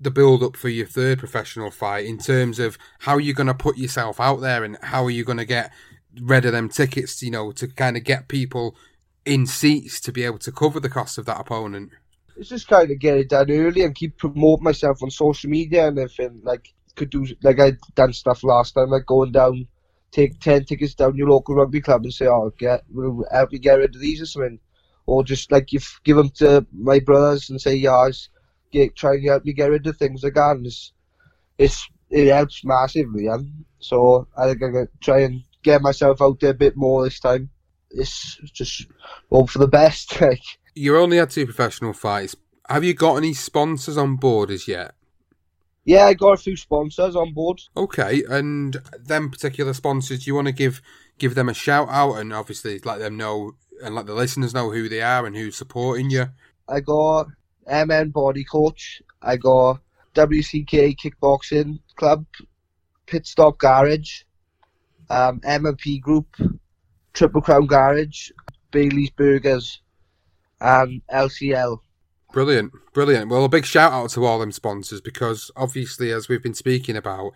the 0.00 0.10
build 0.10 0.42
up 0.42 0.56
for 0.56 0.68
your 0.68 0.86
third 0.86 1.18
professional 1.18 1.70
fight 1.70 2.06
in 2.06 2.18
terms 2.18 2.58
of 2.58 2.78
how 3.00 3.18
you're 3.18 3.34
going 3.34 3.46
to 3.46 3.54
put 3.54 3.76
yourself 3.76 4.20
out 4.20 4.40
there 4.40 4.62
and 4.62 4.78
how 4.82 5.04
are 5.04 5.10
you 5.10 5.24
going 5.24 5.38
to 5.38 5.44
get 5.44 5.72
rid 6.20 6.44
of 6.44 6.52
them 6.52 6.68
tickets, 6.68 7.22
you 7.22 7.30
know, 7.30 7.50
to 7.52 7.66
kind 7.66 7.96
of 7.96 8.04
get 8.04 8.28
people 8.28 8.76
in 9.24 9.46
seats 9.46 10.00
to 10.00 10.12
be 10.12 10.22
able 10.24 10.38
to 10.38 10.52
cover 10.52 10.78
the 10.78 10.88
cost 10.88 11.18
of 11.18 11.26
that 11.26 11.40
opponent? 11.40 11.90
It's 12.36 12.48
just 12.48 12.68
kind 12.68 12.90
of 12.90 12.98
get 12.98 13.16
it 13.16 13.28
done 13.28 13.50
early 13.50 13.82
and 13.82 13.94
keep 13.94 14.18
promoting 14.18 14.64
myself 14.64 15.02
on 15.02 15.10
social 15.10 15.48
media 15.48 15.88
and 15.88 15.98
everything. 15.98 16.40
Like 16.42 16.73
could 16.94 17.10
do 17.10 17.26
like 17.42 17.60
I 17.60 17.72
done 17.94 18.12
stuff 18.12 18.44
last 18.44 18.72
time, 18.72 18.90
like 18.90 19.06
going 19.06 19.32
down, 19.32 19.66
take 20.10 20.40
ten 20.40 20.64
tickets 20.64 20.94
down 20.94 21.16
your 21.16 21.28
local 21.28 21.54
rugby 21.54 21.80
club 21.80 22.04
and 22.04 22.12
say, 22.12 22.26
"Oh, 22.26 22.52
get 22.58 22.84
we'll 22.90 23.24
help 23.30 23.52
you 23.52 23.58
get 23.58 23.78
rid 23.78 23.94
of 23.94 24.00
these 24.00 24.22
or 24.22 24.26
something," 24.26 24.60
or 25.06 25.24
just 25.24 25.50
like 25.50 25.72
you 25.72 25.80
give 26.04 26.16
them 26.16 26.30
to 26.36 26.66
my 26.72 27.00
brothers 27.00 27.50
and 27.50 27.60
say, 27.60 27.74
"Yeah, 27.74 28.10
get, 28.72 28.96
try 28.96 29.14
and 29.14 29.28
help 29.28 29.44
me 29.44 29.52
get 29.52 29.70
rid 29.70 29.86
of 29.86 29.96
things 29.96 30.24
again." 30.24 30.62
It's, 30.64 30.92
it's 31.58 31.88
it 32.10 32.32
helps 32.32 32.64
massively, 32.64 33.24
yeah. 33.24 33.38
So 33.80 34.28
I 34.36 34.48
think 34.48 34.62
I'm 34.62 34.72
gonna 34.72 34.88
try 35.00 35.20
and 35.20 35.42
get 35.62 35.82
myself 35.82 36.22
out 36.22 36.40
there 36.40 36.50
a 36.50 36.54
bit 36.54 36.76
more 36.76 37.04
this 37.04 37.20
time. 37.20 37.50
It's 37.90 38.36
just 38.52 38.86
hope 39.30 39.50
for 39.50 39.58
the 39.58 39.68
best, 39.68 40.20
like. 40.20 40.42
You 40.74 40.96
only 40.96 41.18
had 41.18 41.30
two 41.30 41.44
professional 41.44 41.92
fights. 41.92 42.34
Have 42.68 42.82
you 42.82 42.94
got 42.94 43.16
any 43.16 43.34
sponsors 43.34 43.96
on 43.96 44.16
board 44.16 44.50
as 44.50 44.66
yet? 44.66 44.94
Yeah, 45.84 46.06
I 46.06 46.14
got 46.14 46.32
a 46.32 46.36
few 46.36 46.56
sponsors 46.56 47.14
on 47.14 47.34
board. 47.34 47.60
Okay, 47.76 48.22
and 48.28 48.76
them 48.98 49.30
particular 49.30 49.74
sponsors, 49.74 50.24
do 50.24 50.30
you 50.30 50.34
want 50.34 50.46
to 50.46 50.52
give 50.52 50.80
give 51.18 51.34
them 51.34 51.48
a 51.48 51.54
shout 51.54 51.88
out 51.90 52.14
and 52.14 52.32
obviously 52.32 52.80
let 52.84 52.98
them 52.98 53.16
know 53.16 53.52
and 53.82 53.94
let 53.94 54.06
the 54.06 54.14
listeners 54.14 54.54
know 54.54 54.70
who 54.70 54.88
they 54.88 55.02
are 55.02 55.26
and 55.26 55.36
who's 55.36 55.56
supporting 55.56 56.10
you? 56.10 56.26
I 56.68 56.80
got 56.80 57.28
MN 57.66 58.10
Body 58.10 58.44
Coach. 58.44 59.02
I 59.20 59.36
got 59.36 59.80
WCK 60.14 60.96
Kickboxing 60.96 61.80
Club, 61.96 62.24
Pit 63.06 63.26
Stop 63.26 63.58
Garage, 63.58 64.22
um, 65.10 65.40
M&P 65.44 65.98
Group, 65.98 66.36
Triple 67.12 67.42
Crown 67.42 67.66
Garage, 67.66 68.30
Bailey's 68.70 69.10
Burgers, 69.10 69.80
and 70.60 71.02
LCL. 71.12 71.78
Brilliant, 72.34 72.72
brilliant. 72.92 73.30
Well, 73.30 73.44
a 73.44 73.48
big 73.48 73.64
shout 73.64 73.92
out 73.92 74.10
to 74.10 74.24
all 74.24 74.40
them 74.40 74.50
sponsors 74.50 75.00
because 75.00 75.52
obviously, 75.54 76.10
as 76.10 76.28
we've 76.28 76.42
been 76.42 76.52
speaking 76.52 76.96
about, 76.96 77.30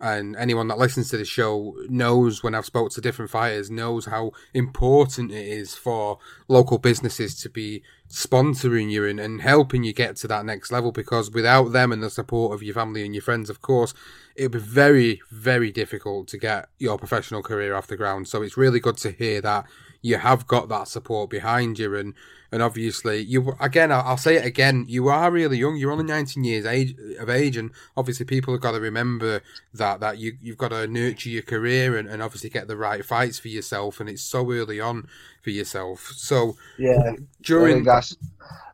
and 0.00 0.36
anyone 0.36 0.68
that 0.68 0.78
listens 0.78 1.10
to 1.10 1.16
the 1.16 1.24
show 1.24 1.74
knows 1.88 2.44
when 2.44 2.54
I've 2.54 2.64
spoke 2.64 2.92
to 2.92 3.00
different 3.00 3.32
fighters 3.32 3.68
knows 3.68 4.06
how 4.06 4.30
important 4.52 5.32
it 5.32 5.44
is 5.44 5.74
for 5.74 6.18
local 6.46 6.78
businesses 6.78 7.34
to 7.42 7.48
be 7.48 7.82
sponsoring 8.08 8.92
you 8.92 9.04
and, 9.04 9.18
and 9.18 9.40
helping 9.40 9.82
you 9.82 9.92
get 9.92 10.14
to 10.18 10.28
that 10.28 10.44
next 10.44 10.70
level 10.70 10.92
because 10.92 11.32
without 11.32 11.72
them 11.72 11.90
and 11.90 12.00
the 12.00 12.08
support 12.08 12.54
of 12.54 12.62
your 12.62 12.74
family 12.74 13.04
and 13.04 13.12
your 13.12 13.22
friends, 13.22 13.50
of 13.50 13.60
course, 13.60 13.92
it 14.36 14.44
would 14.44 14.52
be 14.52 14.58
very, 14.60 15.20
very 15.32 15.72
difficult 15.72 16.28
to 16.28 16.38
get 16.38 16.68
your 16.78 16.96
professional 16.96 17.42
career 17.42 17.74
off 17.74 17.88
the 17.88 17.96
ground. 17.96 18.28
So 18.28 18.40
it's 18.42 18.56
really 18.56 18.78
good 18.78 18.98
to 18.98 19.10
hear 19.10 19.40
that 19.40 19.64
you 20.04 20.18
have 20.18 20.46
got 20.46 20.68
that 20.68 20.86
support 20.86 21.30
behind 21.30 21.78
you. 21.78 21.96
And 21.96 22.12
and 22.52 22.62
obviously 22.62 23.20
you 23.20 23.56
again 23.58 23.90
I'll, 23.90 24.18
say 24.18 24.36
it 24.36 24.44
again 24.44 24.84
you 24.86 25.08
are 25.08 25.30
really 25.30 25.56
young. 25.56 25.76
You're 25.76 25.90
only 25.90 26.04
19 26.04 26.44
years 26.44 26.66
age 26.66 26.94
of 27.18 27.30
age 27.30 27.56
and 27.56 27.70
obviously 27.96 28.26
people 28.26 28.52
have 28.52 28.60
got 28.60 28.72
to 28.72 28.80
remember 28.80 29.40
that 29.72 30.00
that 30.00 30.18
you 30.18 30.36
you've 30.42 30.58
got 30.58 30.68
to 30.68 30.86
nurture 30.86 31.30
your 31.30 31.42
career 31.42 31.96
and, 31.96 32.06
and 32.06 32.22
obviously 32.22 32.50
get 32.50 32.68
the 32.68 32.76
right 32.76 33.02
fights 33.02 33.38
for 33.38 33.48
yourself. 33.48 33.98
And 33.98 34.10
it's 34.10 34.22
so 34.22 34.52
early 34.52 34.78
on 34.78 35.08
for 35.42 35.50
yourself. 35.50 36.12
So 36.14 36.56
Yeah, 36.76 37.14
during 37.40 37.82
that's 37.82 38.14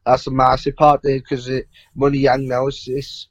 that's 0.05 0.27
a 0.27 0.33
massive 0.33 0.75
part 0.75 1.03
there 1.03 1.21
because 1.21 1.49
it 1.49 1.69
money 1.95 2.19
young 2.19 2.49
now 2.49 2.67
is 2.67 2.89
it's 2.89 3.29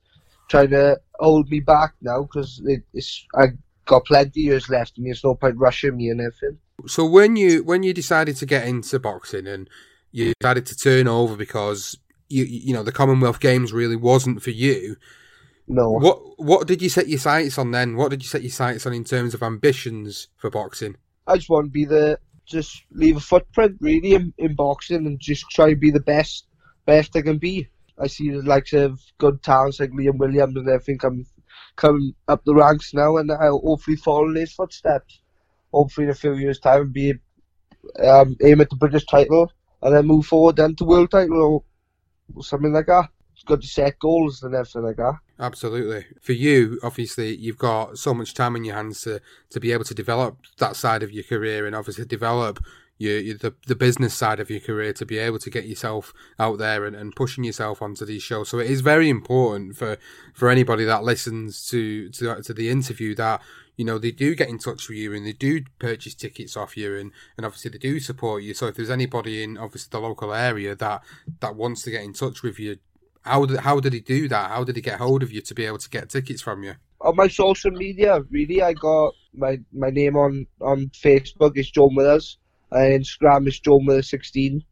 trying 0.48 0.70
to 0.70 0.98
hold 1.20 1.50
me 1.50 1.60
back 1.60 1.96
now 2.02 2.22
because 2.22 2.62
it, 2.64 2.82
it's 2.94 3.28
I 3.36 3.48
got 3.90 4.06
plenty 4.06 4.42
years 4.42 4.70
left 4.70 4.98
Me, 4.98 5.10
there's 5.10 5.24
no 5.24 5.36
point 5.36 5.58
rushing 5.58 5.98
me 5.98 6.10
and 6.10 6.22
everything. 6.22 6.58
So 6.88 7.06
when 7.06 7.36
you 7.36 7.64
when 7.64 7.84
you 7.84 7.94
decided 7.94 8.38
to 8.38 8.46
get 8.46 8.68
into 8.68 9.00
boxing 9.00 9.48
and 9.48 9.70
you 10.12 10.34
decided 10.40 10.66
to 10.68 10.78
turn 10.78 11.08
over 11.08 11.36
because 11.36 11.98
you 12.30 12.46
you 12.46 12.74
know 12.74 12.84
the 12.84 12.94
Commonwealth 12.94 13.40
Games 13.40 13.74
really 13.74 13.98
wasn't 13.98 14.42
for 14.42 14.52
you. 14.52 14.96
No. 15.68 15.90
What 15.90 16.40
what 16.40 16.68
did 16.68 16.82
you 16.82 16.90
set 16.90 17.10
your 17.10 17.20
sights 17.20 17.58
on 17.58 17.72
then? 17.72 17.96
What 17.96 18.10
did 18.12 18.24
you 18.24 18.30
set 18.30 18.44
your 18.44 18.52
sights 18.52 18.86
on 18.86 18.94
in 18.94 19.04
terms 19.04 19.34
of 19.34 19.44
ambitions 19.44 20.28
for 20.38 20.50
boxing? 20.50 20.96
I 21.28 21.36
just 21.36 21.50
want 21.50 21.66
to 21.66 21.72
be 21.72 21.86
the 21.86 22.20
just 22.46 22.84
leave 22.92 23.18
a 23.18 23.20
footprint 23.20 23.78
really 23.80 24.14
in, 24.14 24.34
in 24.38 24.56
boxing 24.56 25.06
and 25.06 25.20
just 25.20 25.50
try 25.52 25.70
and 25.70 25.80
be 25.80 25.92
the 25.92 26.00
best 26.00 26.46
best 26.86 27.16
I 27.16 27.22
can 27.22 27.38
be. 27.40 27.68
I 28.00 28.08
see 28.08 28.30
the 28.30 28.42
likes 28.42 28.74
of 28.74 29.00
good 29.18 29.44
talents 29.44 29.80
like 29.80 29.92
Liam 29.92 30.18
Williams 30.18 30.56
and 30.56 30.70
everything 30.70 30.98
come 30.98 31.26
come 31.76 32.16
up 32.28 32.44
the 32.46 32.56
ranks 32.56 32.94
now, 32.94 33.18
and 33.18 33.32
I'll 33.32 33.60
hopefully 33.60 33.98
follow 33.98 34.30
in 34.30 34.36
his 34.36 34.54
footsteps. 34.54 35.20
Hopefully, 35.74 36.06
in 36.06 36.12
a 36.12 36.16
few 36.16 36.34
years' 36.34 36.60
time, 36.60 36.92
be 36.92 37.14
um, 38.04 38.36
aim 38.44 38.62
at 38.62 38.70
the 38.70 38.76
British 38.76 39.06
title, 39.06 39.52
and 39.82 39.96
then 39.96 40.08
move 40.08 40.26
forward 40.26 40.56
then 40.56 40.76
to 40.76 40.84
world 40.84 41.12
title 41.12 41.64
or 42.36 42.44
something 42.44 42.74
like 42.74 42.88
that. 42.88 43.10
It's 43.34 43.44
good 43.44 43.62
to 43.62 43.68
set 43.68 44.00
goals 44.00 44.44
and 44.44 44.54
everything 44.54 44.84
like 44.84 44.98
that. 44.98 45.16
Absolutely. 45.40 46.06
For 46.20 46.34
you, 46.34 46.78
obviously, 46.84 47.36
you've 47.38 47.58
got 47.58 47.98
so 47.98 48.14
much 48.14 48.34
time 48.34 48.58
in 48.58 48.66
your 48.66 48.76
hands 48.76 49.02
to, 49.04 49.22
to 49.52 49.60
be 49.62 49.72
able 49.72 49.86
to 49.86 49.94
develop 49.94 50.38
that 50.58 50.76
side 50.76 51.04
of 51.04 51.12
your 51.12 51.24
career 51.24 51.66
and 51.66 51.74
obviously 51.74 52.04
develop 52.04 52.60
your, 53.00 53.18
your, 53.18 53.38
the, 53.38 53.56
the 53.66 53.76
business 53.76 54.14
side 54.14 54.40
of 54.40 54.50
your 54.50 54.60
career 54.60 54.94
to 54.94 55.06
be 55.06 55.18
able 55.18 55.40
to 55.40 55.50
get 55.50 55.66
yourself 55.66 56.14
out 56.38 56.60
there 56.60 56.86
and, 56.86 56.96
and 56.96 57.16
pushing 57.16 57.46
yourself 57.46 57.82
onto 57.82 58.06
these 58.06 58.22
shows. 58.22 58.50
So 58.50 58.60
it 58.60 58.70
is 58.70 58.82
very 58.82 59.10
important 59.10 59.78
for, 59.78 59.98
for 60.34 60.50
anybody 60.50 60.84
that 60.84 61.04
listens 61.04 61.66
to, 61.70 62.10
to, 62.10 62.42
to 62.44 62.54
the 62.54 62.70
interview 62.70 63.16
that, 63.16 63.42
you 63.78 63.86
know, 63.86 63.98
they 63.98 64.12
do 64.12 64.36
get 64.36 64.50
in 64.50 64.60
touch 64.60 64.90
with 64.90 64.98
you 64.98 65.14
and 65.14 65.26
they 65.26 65.32
do 65.32 65.64
purchase 65.80 66.14
tickets 66.14 66.58
off 66.58 66.76
you 66.76 66.98
and, 66.98 67.14
and 67.38 67.46
obviously 67.46 67.72
they 67.72 67.78
do 67.78 68.02
support 68.02 68.44
you. 68.44 68.54
So 68.54 68.68
if 68.68 68.76
there's 68.76 68.90
anybody 68.90 69.42
in 69.42 69.58
obviously 69.58 69.88
the 69.92 70.02
local 70.02 70.34
area 70.34 70.76
that, 70.76 71.02
that 71.40 71.56
wants 71.56 71.84
to 71.84 71.92
get 71.92 72.04
in 72.04 72.12
touch 72.12 72.44
with 72.44 72.60
you, 72.60 72.78
how 73.22 73.46
did, 73.46 73.62
how 73.62 73.80
did 73.80 73.94
he 73.94 74.02
do 74.02 74.28
that? 74.28 74.50
How 74.52 74.66
did 74.66 74.76
he 74.76 74.82
get 74.82 75.00
hold 75.00 75.24
of 75.24 75.32
you 75.32 75.40
to 75.40 75.56
be 75.56 75.66
able 75.66 75.78
to 75.78 75.90
get 75.90 76.10
tickets 76.10 76.42
from 76.42 76.64
you? 76.64 76.76
On 77.00 77.16
my 77.16 77.30
social 77.30 77.72
media, 77.72 78.22
really, 78.30 78.62
I 78.62 78.74
got 78.74 79.14
my, 79.34 79.58
my 79.72 79.90
name 79.90 80.18
on, 80.18 80.48
on 80.60 80.88
Facebook 80.88 81.58
is 81.58 81.72
Joe 81.72 81.90
Millers 81.90 82.38
and 82.72 83.04
Instagram 83.04 83.48
is 83.48 83.60
Joe 83.60 83.80
Miller 83.80 84.02
16 84.02 84.64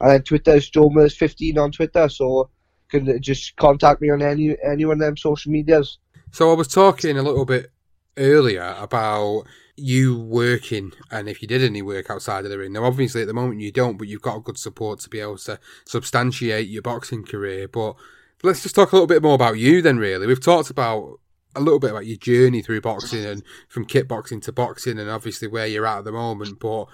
and 0.00 0.10
then 0.10 0.22
Twitter 0.22 0.54
is 0.54 0.68
Joe 0.68 0.90
Miller 0.90 1.08
15 1.08 1.58
on 1.58 1.72
Twitter. 1.72 2.08
So 2.08 2.50
can 2.88 3.20
just 3.20 3.56
contact 3.56 4.00
me 4.00 4.10
on 4.10 4.22
any 4.22 4.56
any 4.64 4.84
one 4.84 5.00
of 5.00 5.06
them 5.06 5.16
social 5.16 5.52
medias. 5.52 5.98
So 6.30 6.50
I 6.50 6.54
was 6.54 6.68
talking 6.68 7.18
a 7.18 7.22
little 7.22 7.44
bit 7.44 7.72
earlier 8.16 8.76
about 8.78 9.44
you 9.76 10.18
working 10.18 10.92
and 11.10 11.28
if 11.28 11.42
you 11.42 11.48
did 11.48 11.62
any 11.62 11.82
work 11.82 12.10
outside 12.10 12.44
of 12.44 12.50
the 12.50 12.58
ring. 12.58 12.72
Now, 12.72 12.84
obviously, 12.84 13.22
at 13.22 13.26
the 13.26 13.34
moment 13.34 13.60
you 13.60 13.72
don't, 13.72 13.98
but 13.98 14.08
you've 14.08 14.22
got 14.22 14.44
good 14.44 14.58
support 14.58 15.00
to 15.00 15.10
be 15.10 15.20
able 15.20 15.38
to 15.38 15.58
substantiate 15.84 16.68
your 16.68 16.82
boxing 16.82 17.24
career. 17.24 17.68
But 17.68 17.96
let's 18.42 18.62
just 18.62 18.74
talk 18.74 18.92
a 18.92 18.94
little 18.94 19.06
bit 19.06 19.22
more 19.22 19.34
about 19.34 19.58
you 19.58 19.82
then, 19.82 19.98
really. 19.98 20.26
We've 20.26 20.40
talked 20.40 20.70
about 20.70 21.18
a 21.54 21.60
little 21.60 21.78
bit 21.78 21.90
about 21.90 22.06
your 22.06 22.16
journey 22.16 22.62
through 22.62 22.82
boxing 22.82 23.24
and 23.24 23.42
from 23.68 23.86
kickboxing 23.86 24.42
to 24.42 24.52
boxing 24.52 24.98
and 24.98 25.08
obviously 25.08 25.48
where 25.48 25.66
you're 25.66 25.86
at 25.86 25.98
at 25.98 26.04
the 26.04 26.12
moment. 26.12 26.58
But 26.60 26.86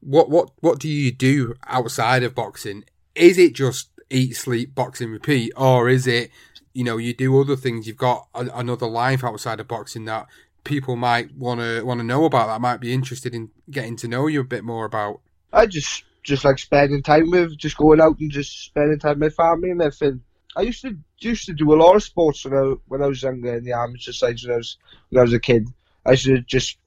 what, 0.00 0.30
what, 0.30 0.50
what 0.60 0.78
do 0.78 0.88
you 0.88 1.10
do 1.12 1.54
outside 1.66 2.22
of 2.22 2.34
boxing? 2.34 2.84
Is 3.14 3.38
it 3.38 3.54
just 3.54 3.90
eat, 4.10 4.36
sleep, 4.36 4.74
boxing, 4.74 5.10
repeat? 5.10 5.52
Or 5.56 5.88
is 5.88 6.06
it, 6.06 6.30
you 6.72 6.84
know, 6.84 6.96
you 6.96 7.14
do 7.14 7.40
other 7.40 7.56
things? 7.56 7.86
You've 7.86 7.96
got 7.96 8.28
a, 8.34 8.48
another 8.54 8.86
life 8.86 9.24
outside 9.24 9.60
of 9.60 9.68
boxing 9.68 10.04
that 10.06 10.26
people 10.68 10.96
might 10.96 11.34
want 11.34 11.60
to 11.60 11.82
want 11.82 11.98
to 11.98 12.04
know 12.04 12.24
about 12.24 12.46
that 12.46 12.60
might 12.60 12.78
be 12.78 12.92
interested 12.92 13.34
in 13.34 13.50
getting 13.70 13.96
to 13.96 14.06
know 14.06 14.26
you 14.26 14.40
a 14.40 14.44
bit 14.44 14.62
more 14.62 14.84
about 14.84 15.20
i 15.52 15.64
just 15.64 16.04
just 16.22 16.44
like 16.44 16.58
spending 16.58 17.02
time 17.02 17.30
with 17.30 17.56
just 17.56 17.76
going 17.78 18.00
out 18.00 18.18
and 18.20 18.30
just 18.30 18.64
spending 18.64 18.98
time 18.98 19.18
with 19.18 19.34
family 19.34 19.70
and 19.70 19.80
everything 19.80 20.20
i 20.56 20.60
used 20.60 20.82
to 20.82 20.96
used 21.20 21.46
to 21.46 21.54
do 21.54 21.72
a 21.72 21.80
lot 21.82 21.96
of 21.96 22.02
sports 22.02 22.44
when 22.44 22.54
i 22.54 22.74
when 22.86 23.02
i 23.02 23.06
was 23.06 23.22
younger 23.22 23.56
in 23.56 23.64
the 23.64 23.72
amateur 23.72 24.12
side 24.12 24.38
when 24.44 24.52
i 24.52 24.56
was 24.58 24.76
when 25.08 25.20
i 25.20 25.22
was 25.22 25.32
a 25.32 25.40
kid 25.40 25.66
i 26.04 26.10
used 26.10 26.26
to 26.26 26.40
just 26.42 26.78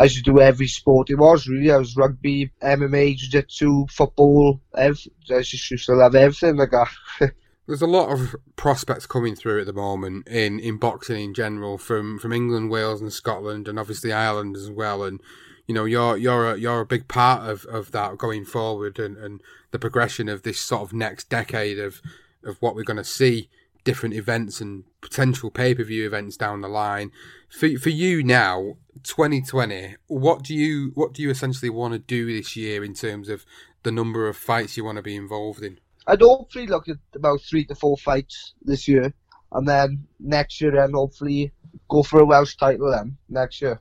I 0.00 0.04
used 0.04 0.16
to 0.16 0.22
do 0.22 0.40
every 0.40 0.66
sport 0.66 1.10
it 1.10 1.16
was 1.16 1.46
really. 1.46 1.70
I 1.70 1.76
was 1.76 1.94
rugby, 1.94 2.50
MMA, 2.62 3.16
jiu-jitsu, 3.16 3.86
football. 3.88 4.58
Everything. 4.74 5.12
I 5.30 5.42
just 5.42 5.70
used 5.70 5.84
to 5.86 5.94
love 5.94 6.14
everything 6.14 6.56
like 6.56 6.70
that. 6.70 7.32
There's 7.66 7.82
a 7.82 7.86
lot 7.86 8.08
of 8.08 8.34
prospects 8.56 9.06
coming 9.06 9.36
through 9.36 9.60
at 9.60 9.66
the 9.66 9.74
moment 9.74 10.26
in, 10.26 10.58
in 10.58 10.78
boxing 10.78 11.22
in 11.22 11.34
general 11.34 11.76
from, 11.76 12.18
from 12.18 12.32
England, 12.32 12.70
Wales, 12.70 13.02
and 13.02 13.12
Scotland, 13.12 13.68
and 13.68 13.78
obviously 13.78 14.10
Ireland 14.10 14.56
as 14.56 14.70
well. 14.70 15.04
And 15.04 15.20
you 15.66 15.74
know 15.74 15.84
you're 15.84 16.16
you're 16.16 16.54
a, 16.54 16.56
you're 16.56 16.80
a 16.80 16.86
big 16.86 17.06
part 17.06 17.46
of, 17.46 17.66
of 17.66 17.92
that 17.92 18.16
going 18.16 18.46
forward 18.46 18.98
and, 18.98 19.18
and 19.18 19.42
the 19.70 19.78
progression 19.78 20.30
of 20.30 20.44
this 20.44 20.58
sort 20.58 20.80
of 20.80 20.94
next 20.94 21.28
decade 21.28 21.78
of 21.78 22.00
of 22.42 22.56
what 22.60 22.74
we're 22.74 22.84
going 22.84 22.96
to 22.96 23.04
see 23.04 23.50
different 23.84 24.14
events 24.14 24.60
and 24.60 24.84
potential 25.02 25.50
pay 25.50 25.74
per 25.74 25.84
view 25.84 26.06
events 26.06 26.38
down 26.38 26.62
the 26.62 26.68
line. 26.68 27.12
For 27.50 27.68
for 27.78 27.90
you 27.90 28.22
now, 28.22 28.76
2020, 29.02 29.96
what 30.06 30.44
do 30.44 30.54
you 30.54 30.92
what 30.94 31.12
do 31.12 31.22
you 31.22 31.30
essentially 31.30 31.68
want 31.68 31.92
to 31.92 31.98
do 31.98 32.26
this 32.26 32.54
year 32.54 32.84
in 32.84 32.94
terms 32.94 33.28
of 33.28 33.44
the 33.82 33.90
number 33.90 34.28
of 34.28 34.36
fights 34.36 34.76
you 34.76 34.84
want 34.84 34.96
to 34.96 35.02
be 35.02 35.16
involved 35.16 35.62
in? 35.62 35.78
I'd 36.06 36.22
hopefully 36.22 36.68
look 36.68 36.88
at 36.88 36.98
about 37.14 37.40
three 37.42 37.64
to 37.66 37.74
four 37.74 37.96
fights 37.96 38.54
this 38.62 38.86
year, 38.86 39.12
and 39.52 39.68
then 39.68 40.06
next 40.20 40.60
year, 40.60 40.80
and 40.82 40.94
hopefully 40.94 41.52
go 41.88 42.04
for 42.04 42.20
a 42.20 42.24
Welsh 42.24 42.56
title 42.56 42.92
then 42.92 43.16
next 43.28 43.60
year. 43.60 43.80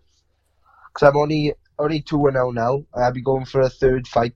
Because 0.92 1.10
I'm 1.10 1.18
only 1.18 1.54
only 1.78 2.02
two 2.02 2.26
and 2.26 2.36
zero 2.36 2.52
now. 2.52 2.84
I'll 2.96 3.14
be 3.14 3.22
going 3.22 3.46
for 3.46 3.62
a 3.62 3.70
third 3.70 4.08
fight 4.08 4.36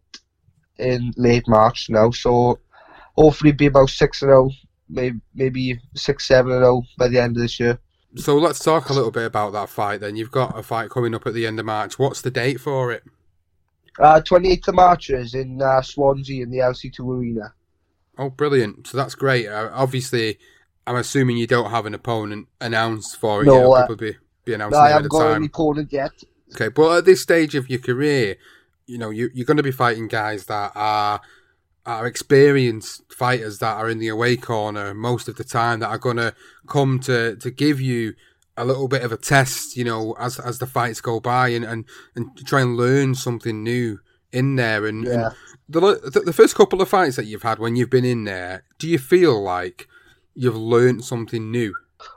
in 0.78 1.12
late 1.18 1.48
March 1.48 1.90
now, 1.90 2.12
so 2.12 2.60
hopefully 3.18 3.52
be 3.52 3.66
about 3.66 3.90
six 3.90 4.22
and 4.22 4.32
oh, 4.32 4.50
zero, 4.50 4.52
maybe 4.90 5.20
maybe 5.34 5.80
six 5.96 6.28
seven 6.28 6.52
and 6.52 6.62
zero 6.62 6.84
by 7.00 7.08
the 7.08 7.20
end 7.20 7.36
of 7.36 7.42
this 7.42 7.60
year. 7.60 7.80
So 8.16 8.38
let's 8.38 8.60
talk 8.60 8.90
a 8.90 8.94
little 8.94 9.12
bit 9.12 9.26
about 9.26 9.54
that 9.54 9.70
fight. 9.70 10.02
Then 10.02 10.16
you've 10.16 10.32
got 10.32 10.58
a 10.58 10.64
fight 10.64 10.90
coming 10.90 11.16
up 11.16 11.26
at 11.26 11.34
the 11.34 11.48
end 11.48 11.60
of 11.60 11.66
March. 11.66 11.98
What's 11.98 12.22
the 12.22 12.32
date 12.32 12.60
for 12.60 12.92
it? 12.92 13.04
Uh, 14.00 14.22
28th 14.22 14.68
of 14.70 14.76
March 14.76 15.10
is 15.10 15.34
in 15.34 15.62
uh, 15.62 15.82
Swansea 15.82 16.44
in 16.44 16.50
the 16.50 16.60
LC2 16.60 17.00
Arena. 17.00 17.54
Oh, 18.18 18.30
brilliant! 18.30 18.88
So 18.88 18.98
that's 18.98 19.16
great. 19.16 19.48
Uh, 19.48 19.70
obviously, 19.74 20.38
I'm 20.86 20.96
assuming 20.96 21.38
you 21.38 21.48
don't 21.48 21.72
have 21.72 21.86
an 21.86 21.96
opponent 21.96 22.48
announced 22.62 23.18
for 23.18 23.42
it. 23.42 23.46
No, 23.46 23.58
It'll 23.58 23.74
uh, 23.74 23.86
probably 23.88 24.18
be 24.46 24.54
announced 24.54 24.74
No, 24.74 24.80
I 24.80 24.90
haven't 24.90 25.10
got 25.10 25.36
any 25.36 25.48
opponent 25.48 25.92
yet. 25.92 26.12
Okay, 26.54 26.70
but 26.70 26.98
at 26.98 27.06
this 27.06 27.22
stage 27.22 27.56
of 27.56 27.70
your 27.70 27.80
career, 27.80 28.36
you 28.86 29.00
know 29.00 29.10
you, 29.10 29.30
you're 29.34 29.46
going 29.46 29.58
to 29.58 29.64
be 29.64 29.72
fighting 29.72 30.08
guys 30.08 30.46
that 30.46 30.72
are 30.76 31.22
are 31.86 32.08
experienced 32.08 33.02
fighters 33.12 33.60
that 33.60 33.76
are 33.78 33.90
in 33.90 34.00
the 34.00 34.08
away 34.08 34.38
corner 34.38 34.94
most 34.94 35.28
of 35.28 35.36
the 35.36 35.44
time 35.44 35.80
that 35.80 35.90
are 35.90 35.98
going 35.98 36.18
to 36.18 36.34
come 36.68 37.00
to 37.00 37.36
to 37.38 37.52
give 37.52 37.82
you 37.82 38.14
a 38.56 38.64
little 38.64 38.88
bit 38.88 39.02
of 39.02 39.12
a 39.12 39.18
test, 39.18 39.76
you 39.76 39.84
know, 39.84 40.16
as 40.20 40.40
as 40.40 40.60
the 40.60 40.68
fights 40.68 41.02
go 41.02 41.20
by 41.20 41.50
and 41.50 41.66
and, 41.66 41.86
and 42.16 42.38
try 42.46 42.62
and 42.62 42.78
learn 42.78 43.16
something 43.16 43.64
new 43.64 44.00
in 44.32 44.56
there. 44.56 44.86
And, 44.86 45.06
Yeah. 45.06 45.28
and 45.28 45.34
the, 45.68 45.80
the 46.14 46.22
the 46.22 46.34
first 46.34 46.56
couple 46.56 46.82
of 46.82 46.90
fights 46.90 47.16
that 47.16 47.26
you've 47.26 47.44
had 47.44 47.60
when 47.60 47.76
you've 47.76 47.90
been 47.90 48.06
in 48.06 48.24
there, 48.24 48.64
do 48.80 48.88
you 48.88 48.98
feel 49.00 49.42
like 49.42 49.88
you've 50.36 50.56
learned 50.58 51.04
something 51.04 51.52
new? 51.52 51.74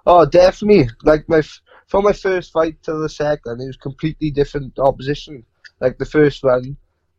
Oh, 0.07 0.27
definitely. 0.27 0.91
Like 1.03 1.29
my 1.29 1.43
from 1.87 2.05
my 2.05 2.13
first 2.13 2.53
fight 2.53 2.83
to 2.83 2.95
the 2.95 3.09
second, 3.09 3.61
it 3.61 3.67
was 3.67 3.77
completely 3.77 4.31
different 4.31 4.79
opposition. 4.79 5.45
Like 5.81 5.99
the 5.99 6.07
first 6.07 6.43
one, 6.43 6.77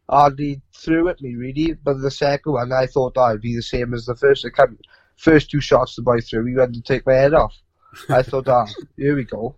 hardly 0.10 0.62
threw 0.74 1.10
at 1.10 1.22
me 1.22 1.36
really, 1.36 1.74
but 1.74 2.02
the 2.02 2.12
second 2.12 2.54
one, 2.54 2.72
I 2.72 2.86
thought 2.88 3.14
oh, 3.18 3.22
I'd 3.22 3.42
be 3.42 3.56
the 3.56 3.62
same 3.62 3.94
as 3.94 4.06
the 4.06 4.16
first. 4.16 4.46
I 4.46 4.50
can't, 4.50 4.80
first 5.18 5.50
two 5.52 5.62
shots 5.62 5.96
the 5.96 6.02
boy 6.02 6.22
threw, 6.22 6.46
he 6.46 6.56
went 6.56 6.74
to 6.76 6.82
take 6.82 7.06
my 7.06 7.14
head 7.14 7.34
off. 7.34 7.56
I 8.10 8.22
thought, 8.22 8.48
ah, 8.48 8.68
here 8.98 9.16
we 9.16 9.24
go. 9.24 9.56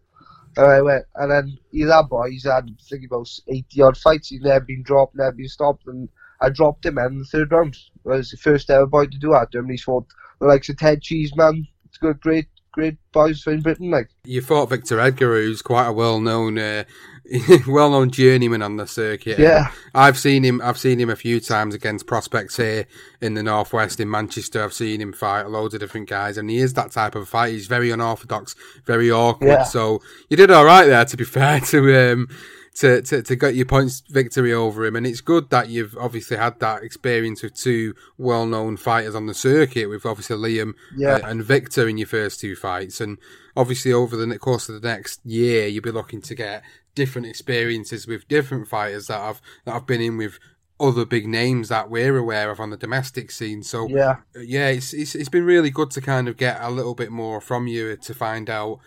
And 0.57 0.65
I 0.65 0.81
went, 0.81 1.05
and 1.15 1.31
then 1.31 1.57
he's 1.71 1.87
that 1.87 2.09
boy. 2.09 2.31
He's 2.31 2.45
had 2.45 2.65
I 2.65 2.83
think 2.89 3.05
about 3.05 3.29
eighty 3.47 3.81
odd 3.81 3.97
fights. 3.97 4.29
He's 4.29 4.41
never 4.41 4.65
been 4.65 4.83
dropped, 4.83 5.15
never 5.15 5.31
been 5.31 5.47
stopped, 5.47 5.85
and 5.87 6.09
I 6.41 6.49
dropped 6.49 6.85
him 6.85 6.97
in 6.97 7.19
the 7.19 7.25
third 7.25 7.51
round. 7.51 7.77
I 8.05 8.15
was 8.15 8.31
the 8.31 8.37
first 8.37 8.69
ever 8.69 8.87
boy 8.87 9.05
to 9.05 9.17
do 9.17 9.31
that. 9.31 9.53
him. 9.53 9.69
He's 9.69 9.83
fought 9.83 10.07
the 10.39 10.47
likes 10.47 10.69
of 10.69 10.77
Ted 10.77 11.01
Cheeseman. 11.01 11.67
It's 11.85 11.97
good, 11.97 12.19
great, 12.21 12.47
great 12.71 12.97
boys 13.11 13.45
in 13.47 13.61
Britain. 13.61 13.91
Like 13.91 14.09
You 14.23 14.41
fought 14.41 14.69
Victor 14.69 14.97
Edagha, 14.97 15.43
who's 15.43 15.61
quite 15.61 15.87
a 15.87 15.93
well-known, 15.93 16.57
uh, 16.57 16.83
well-known 17.67 18.11
journeyman 18.11 18.61
on 18.61 18.77
the 18.77 18.87
circuit. 18.87 19.39
Yeah. 19.39 19.71
I've 19.93 20.17
seen 20.17 20.43
him. 20.43 20.61
I've 20.63 20.77
seen 20.77 20.99
him 20.99 21.09
a 21.09 21.15
few 21.15 21.39
times 21.39 21.75
against 21.75 22.07
prospects 22.07 22.57
here 22.57 22.85
in 23.21 23.33
the 23.33 23.43
northwest 23.43 23.99
in 23.99 24.09
Manchester. 24.09 24.63
I've 24.63 24.73
seen 24.73 25.01
him 25.01 25.13
fight 25.13 25.49
loads 25.49 25.73
of 25.73 25.79
different 25.79 26.09
guys, 26.09 26.37
and 26.37 26.49
he 26.49 26.57
is 26.57 26.73
that 26.73 26.91
type 26.91 27.15
of 27.15 27.27
fight. 27.27 27.53
He's 27.53 27.67
very 27.67 27.91
unorthodox, 27.91 28.55
very 28.85 29.11
awkward. 29.11 29.47
Yeah. 29.47 29.63
So 29.63 30.01
you 30.29 30.37
did 30.37 30.51
all 30.51 30.65
right 30.65 30.85
there, 30.85 31.05
to 31.05 31.17
be 31.17 31.23
fair 31.25 31.59
to 31.59 32.13
um, 32.13 32.29
to, 32.75 33.01
to 33.01 33.21
to 33.21 33.35
get 33.35 33.55
your 33.55 33.65
points 33.65 34.01
victory 34.09 34.53
over 34.53 34.85
him. 34.85 34.95
And 34.95 35.05
it's 35.05 35.21
good 35.21 35.49
that 35.49 35.69
you've 35.69 35.97
obviously 35.99 36.37
had 36.37 36.59
that 36.59 36.83
experience 36.83 37.43
with 37.43 37.55
two 37.55 37.93
well-known 38.17 38.77
fighters 38.77 39.15
on 39.15 39.25
the 39.27 39.33
circuit, 39.33 39.87
with 39.89 40.05
obviously 40.05 40.37
Liam 40.37 40.73
Yeah. 40.95 41.15
uh, 41.15 41.27
and 41.29 41.43
Victor 41.43 41.87
in 41.87 41.97
your 41.97 42.07
first 42.07 42.39
two 42.39 42.55
fights, 42.55 43.01
and 43.01 43.17
obviously 43.55 43.91
over 43.93 44.15
the 44.15 44.39
course 44.39 44.69
of 44.69 44.81
the 44.81 44.87
next 44.87 45.25
year, 45.25 45.67
you'll 45.67 45.83
be 45.83 45.91
looking 45.91 46.21
to 46.21 46.35
get 46.35 46.63
different 46.95 47.27
experiences 47.27 48.07
with 48.07 48.27
different 48.27 48.67
fighters 48.67 49.07
that 49.07 49.19
have 49.19 49.41
that 49.65 49.75
I've 49.75 49.87
been 49.87 50.01
in 50.01 50.17
with 50.17 50.39
other 50.81 51.03
big 51.05 51.27
names 51.27 51.67
that 51.67 51.89
we're 51.89 52.15
aware 52.15 52.49
of 52.49 52.59
on 52.61 52.69
the 52.69 52.77
domestic 52.77 53.31
scene. 53.31 53.63
So 53.63 53.87
Yeah. 53.89 54.17
uh, 54.35 54.39
yeah, 54.39 54.69
it's, 54.69 54.93
it's 54.93 55.13
it's 55.13 55.29
been 55.29 55.43
really 55.43 55.69
good 55.69 55.91
to 55.91 56.01
kind 56.01 56.29
of 56.29 56.37
get 56.37 56.57
a 56.61 56.69
little 56.69 56.95
bit 56.95 57.11
more 57.11 57.41
from 57.41 57.67
you 57.67 57.97
to 57.97 58.13
find 58.13 58.49
out 58.49 58.79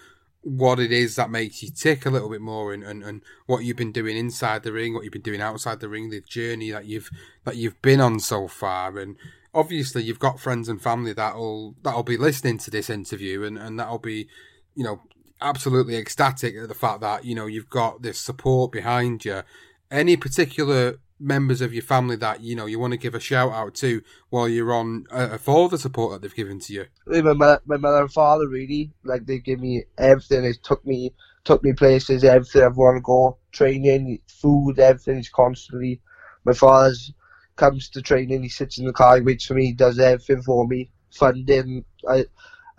what 0.42 0.81
it 0.81 0.90
is 0.90 1.16
that 1.16 1.31
makes 1.31 1.62
you 1.62 1.70
tick 1.70 2.05
a 2.05 2.11
little 2.11 2.28
bit 2.28 2.40
more 2.40 2.72
and, 2.72 2.83
and, 2.83 3.02
and 3.02 3.22
what 3.46 3.64
you've 3.64 3.76
been 3.76 3.92
doing 3.92 4.16
inside 4.16 4.62
the 4.62 4.72
ring, 4.72 4.92
what 4.92 5.05
you've 5.05 5.12
been 5.12 5.22
doing 5.22 5.40
outside 5.40 5.81
the 5.81 5.88
ring, 5.88 6.11
the 6.11 6.20
journey 6.20 6.70
that 6.70 6.87
you've 6.87 7.11
that 7.44 7.57
you've 7.57 7.81
been 7.81 8.00
on 8.00 8.18
so 8.18 8.48
far 8.48 8.98
and 8.98 9.16
obviously 9.55 10.02
you've 10.02 10.18
got 10.18 10.40
friends 10.40 10.68
and 10.68 10.83
family 10.83 11.12
that'll 11.12 11.76
that'll 11.83 12.02
be 12.02 12.16
listening 12.16 12.59
to 12.59 12.70
this 12.70 12.90
interview 12.90 13.44
and, 13.44 13.59
and 13.59 13.78
that'll 13.78 13.98
be 13.98 14.28
you 14.74 14.83
know 14.83 15.00
absolutely 15.42 15.96
ecstatic 15.96 16.57
at 16.57 16.68
the 16.68 16.74
fact 16.74 17.00
that 17.00 17.24
you 17.24 17.35
know 17.35 17.46
you've 17.46 17.70
got 17.70 18.02
this 18.02 18.18
support 18.18 18.72
behind 18.72 19.24
you. 19.24 19.42
Any 19.90 20.16
particular 20.16 20.98
members 21.22 21.61
of 21.61 21.72
your 21.72 21.82
family 21.82 22.16
that 22.16 22.40
you 22.40 22.56
know 22.56 22.66
you 22.66 22.78
want 22.78 22.92
to 22.92 22.98
give 22.98 23.14
a 23.14 23.20
shout 23.20 23.52
out 23.52 23.74
to 23.76 24.02
while 24.30 24.48
you're 24.48 24.72
on 24.72 25.06
uh, 25.11 25.38
for 25.38 25.68
the 25.68 25.78
support 25.78 26.12
that 26.12 26.22
they've 26.22 26.35
given 26.35 26.58
to 26.61 26.72
you? 26.72 26.87
My 27.06 27.58
my 27.64 27.76
mother 27.76 28.02
and 28.02 28.12
father 28.12 28.48
really 28.48 28.92
like 29.04 29.26
they 29.26 29.38
give 29.38 29.61
me 29.61 29.85
everything. 29.98 30.42
They 30.42 30.52
took 30.52 30.85
me 30.85 31.14
took 31.44 31.62
me 31.62 31.72
places, 31.72 32.24
everything 32.24 32.62
I 32.62 32.68
want 32.68 32.96
to 32.96 33.00
go, 33.00 33.38
training, 33.52 34.20
food, 34.28 34.78
everything. 34.78 35.18
is 35.18 35.28
constantly. 35.28 36.00
My 36.44 36.52
father's 36.52 37.12
comes 37.56 37.88
to 37.90 38.02
training. 38.02 38.42
He 38.42 38.48
sits 38.48 38.78
in 38.78 38.87
the 38.87 38.92
car, 38.92 39.16
he 39.16 39.22
waits 39.22 39.46
for 39.46 39.54
me, 39.54 39.66
he 39.66 39.72
does 39.72 39.98
everything 39.98 40.42
for 40.42 40.66
me, 40.66 40.90
funding. 41.11 41.85
I 42.08 42.26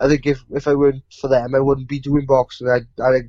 I 0.00 0.08
think 0.08 0.26
if 0.26 0.44
if 0.50 0.66
I 0.68 0.74
weren't 0.74 1.02
for 1.20 1.28
them, 1.28 1.54
I 1.54 1.60
wouldn't 1.60 1.88
be 1.88 2.00
doing 2.00 2.26
boxing. 2.26 2.68
I 2.68 2.80
I 3.02 3.22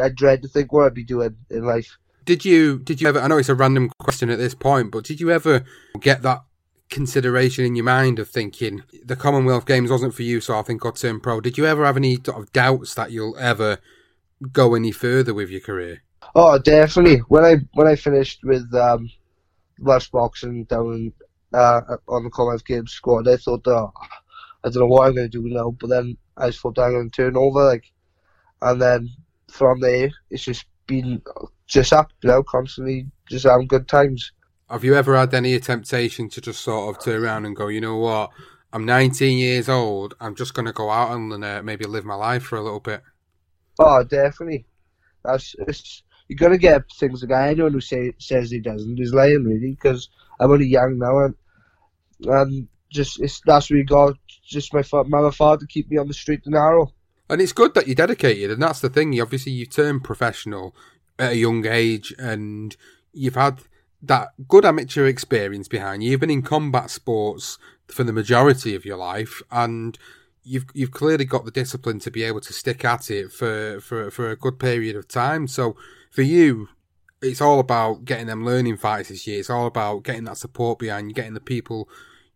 I 0.00 0.08
dread 0.08 0.42
to 0.42 0.48
think 0.48 0.72
what 0.72 0.86
I'd 0.86 0.94
be 0.94 1.04
doing 1.04 1.36
in 1.50 1.64
life. 1.64 1.98
Did 2.30 2.44
you 2.44 2.78
did 2.78 3.00
you 3.00 3.08
ever? 3.08 3.18
I 3.18 3.26
know 3.26 3.38
it's 3.38 3.48
a 3.48 3.56
random 3.56 3.90
question 3.98 4.30
at 4.30 4.38
this 4.38 4.54
point, 4.54 4.92
but 4.92 5.02
did 5.02 5.18
you 5.20 5.32
ever 5.32 5.64
get 5.98 6.22
that 6.22 6.44
consideration 6.88 7.64
in 7.64 7.74
your 7.74 7.84
mind 7.84 8.20
of 8.20 8.28
thinking 8.28 8.84
the 9.04 9.16
Commonwealth 9.16 9.66
Games 9.66 9.90
wasn't 9.90 10.14
for 10.14 10.22
you, 10.22 10.40
so 10.40 10.56
I 10.56 10.62
think 10.62 10.86
I'll 10.86 10.92
turn 10.92 11.18
pro? 11.18 11.40
Did 11.40 11.58
you 11.58 11.66
ever 11.66 11.84
have 11.84 11.96
any 11.96 12.18
sort 12.24 12.38
of 12.38 12.52
doubts 12.52 12.94
that 12.94 13.10
you'll 13.10 13.36
ever 13.36 13.78
go 14.52 14.76
any 14.76 14.92
further 14.92 15.34
with 15.34 15.50
your 15.50 15.60
career? 15.60 16.04
Oh, 16.36 16.56
definitely. 16.56 17.16
When 17.26 17.44
I 17.44 17.56
when 17.74 17.88
I 17.88 17.96
finished 17.96 18.44
with 18.44 18.72
um, 18.76 19.10
Welsh 19.80 20.10
boxing 20.10 20.66
down 20.66 21.12
uh, 21.52 21.80
on 22.06 22.22
the 22.22 22.30
Commonwealth 22.30 22.64
Games 22.64 22.92
squad, 22.92 23.26
I 23.26 23.38
thought, 23.38 23.66
oh, 23.66 23.92
I 24.62 24.68
don't 24.68 24.76
know 24.76 24.86
what 24.86 25.08
I'm 25.08 25.16
going 25.16 25.28
to 25.28 25.42
do 25.42 25.48
now. 25.48 25.72
But 25.72 25.90
then 25.90 26.16
I 26.36 26.52
thought 26.52 26.78
I'm 26.78 26.92
going 26.92 27.10
to 27.10 27.22
turn 27.24 27.36
over, 27.36 27.64
like, 27.64 27.90
and 28.62 28.80
then 28.80 29.08
from 29.48 29.80
there, 29.80 30.12
it's 30.30 30.44
just 30.44 30.66
been 30.90 31.22
just 31.66 31.92
up, 31.92 32.10
you 32.22 32.28
know, 32.28 32.42
constantly 32.42 33.06
just 33.28 33.46
having 33.46 33.68
good 33.68 33.88
times. 33.88 34.32
Have 34.68 34.84
you 34.84 34.94
ever 34.94 35.16
had 35.16 35.32
any 35.32 35.58
temptation 35.60 36.28
to 36.30 36.40
just 36.40 36.60
sort 36.60 36.94
of 36.94 37.02
turn 37.02 37.22
around 37.22 37.46
and 37.46 37.56
go, 37.56 37.68
you 37.68 37.80
know 37.80 37.96
what? 37.96 38.30
I'm 38.72 38.84
19 38.84 39.38
years 39.38 39.68
old. 39.68 40.14
I'm 40.20 40.34
just 40.34 40.54
going 40.54 40.66
to 40.66 40.72
go 40.72 40.90
out 40.90 41.12
and 41.16 41.44
uh, 41.44 41.62
maybe 41.62 41.84
live 41.84 42.04
my 42.04 42.14
life 42.14 42.42
for 42.42 42.56
a 42.56 42.62
little 42.62 42.80
bit. 42.80 43.02
Oh, 43.78 44.04
definitely. 44.04 44.66
That's 45.24 45.54
it's, 45.66 46.02
you're 46.28 46.36
gonna 46.36 46.58
get 46.58 46.82
things 46.98 47.22
like 47.22 47.50
anyone 47.50 47.72
who 47.72 47.80
say, 47.80 48.12
says 48.18 48.50
he 48.50 48.60
doesn't 48.60 49.00
is 49.00 49.12
lying, 49.12 49.44
really. 49.44 49.70
Because 49.70 50.08
I'm 50.38 50.50
only 50.50 50.66
young 50.66 50.98
now, 50.98 51.18
and 51.24 51.34
and 52.26 52.68
just 52.90 53.20
it's 53.20 53.40
that's 53.44 53.70
really 53.70 53.84
got 53.84 54.14
just 54.46 54.72
my 54.74 54.82
mother 55.06 55.32
father 55.32 55.60
to 55.60 55.66
keep 55.66 55.90
me 55.90 55.96
on 55.96 56.08
the 56.08 56.14
straight 56.14 56.44
and 56.44 56.54
narrow. 56.54 56.92
And 57.30 57.40
it's 57.40 57.52
good 57.52 57.74
that 57.74 57.86
you're 57.86 57.94
dedicated, 57.94 58.50
and 58.50 58.60
that's 58.60 58.80
the 58.80 58.90
thing. 58.90 59.12
You 59.12 59.22
obviously 59.22 59.52
you 59.52 59.64
turned 59.64 60.02
professional 60.02 60.74
at 61.18 61.32
a 61.32 61.36
young 61.36 61.64
age, 61.64 62.12
and 62.18 62.76
you've 63.12 63.36
had 63.36 63.60
that 64.02 64.30
good 64.48 64.64
amateur 64.64 65.06
experience 65.06 65.68
behind 65.68 66.02
you. 66.02 66.10
You've 66.10 66.20
been 66.20 66.30
in 66.30 66.42
combat 66.42 66.90
sports 66.90 67.56
for 67.86 68.02
the 68.02 68.12
majority 68.12 68.74
of 68.74 68.84
your 68.84 68.96
life, 68.96 69.42
and 69.50 69.96
you've 70.42 70.66
you've 70.74 70.90
clearly 70.90 71.24
got 71.24 71.44
the 71.44 71.52
discipline 71.52 72.00
to 72.00 72.10
be 72.10 72.24
able 72.24 72.40
to 72.40 72.52
stick 72.52 72.84
at 72.84 73.10
it 73.10 73.30
for 73.32 73.80
for 73.80 74.10
for 74.10 74.30
a 74.30 74.36
good 74.36 74.58
period 74.58 74.96
of 74.96 75.06
time. 75.06 75.46
So 75.46 75.76
for 76.10 76.22
you, 76.22 76.68
it's 77.22 77.40
all 77.40 77.60
about 77.60 78.04
getting 78.04 78.26
them 78.26 78.44
learning 78.44 78.78
fights 78.78 79.08
this 79.08 79.26
year. 79.28 79.38
It's 79.38 79.50
all 79.50 79.66
about 79.66 80.02
getting 80.02 80.24
that 80.24 80.36
support 80.36 80.80
behind 80.80 81.08
you, 81.08 81.14
getting 81.14 81.34
the 81.34 81.40
people 81.40 81.88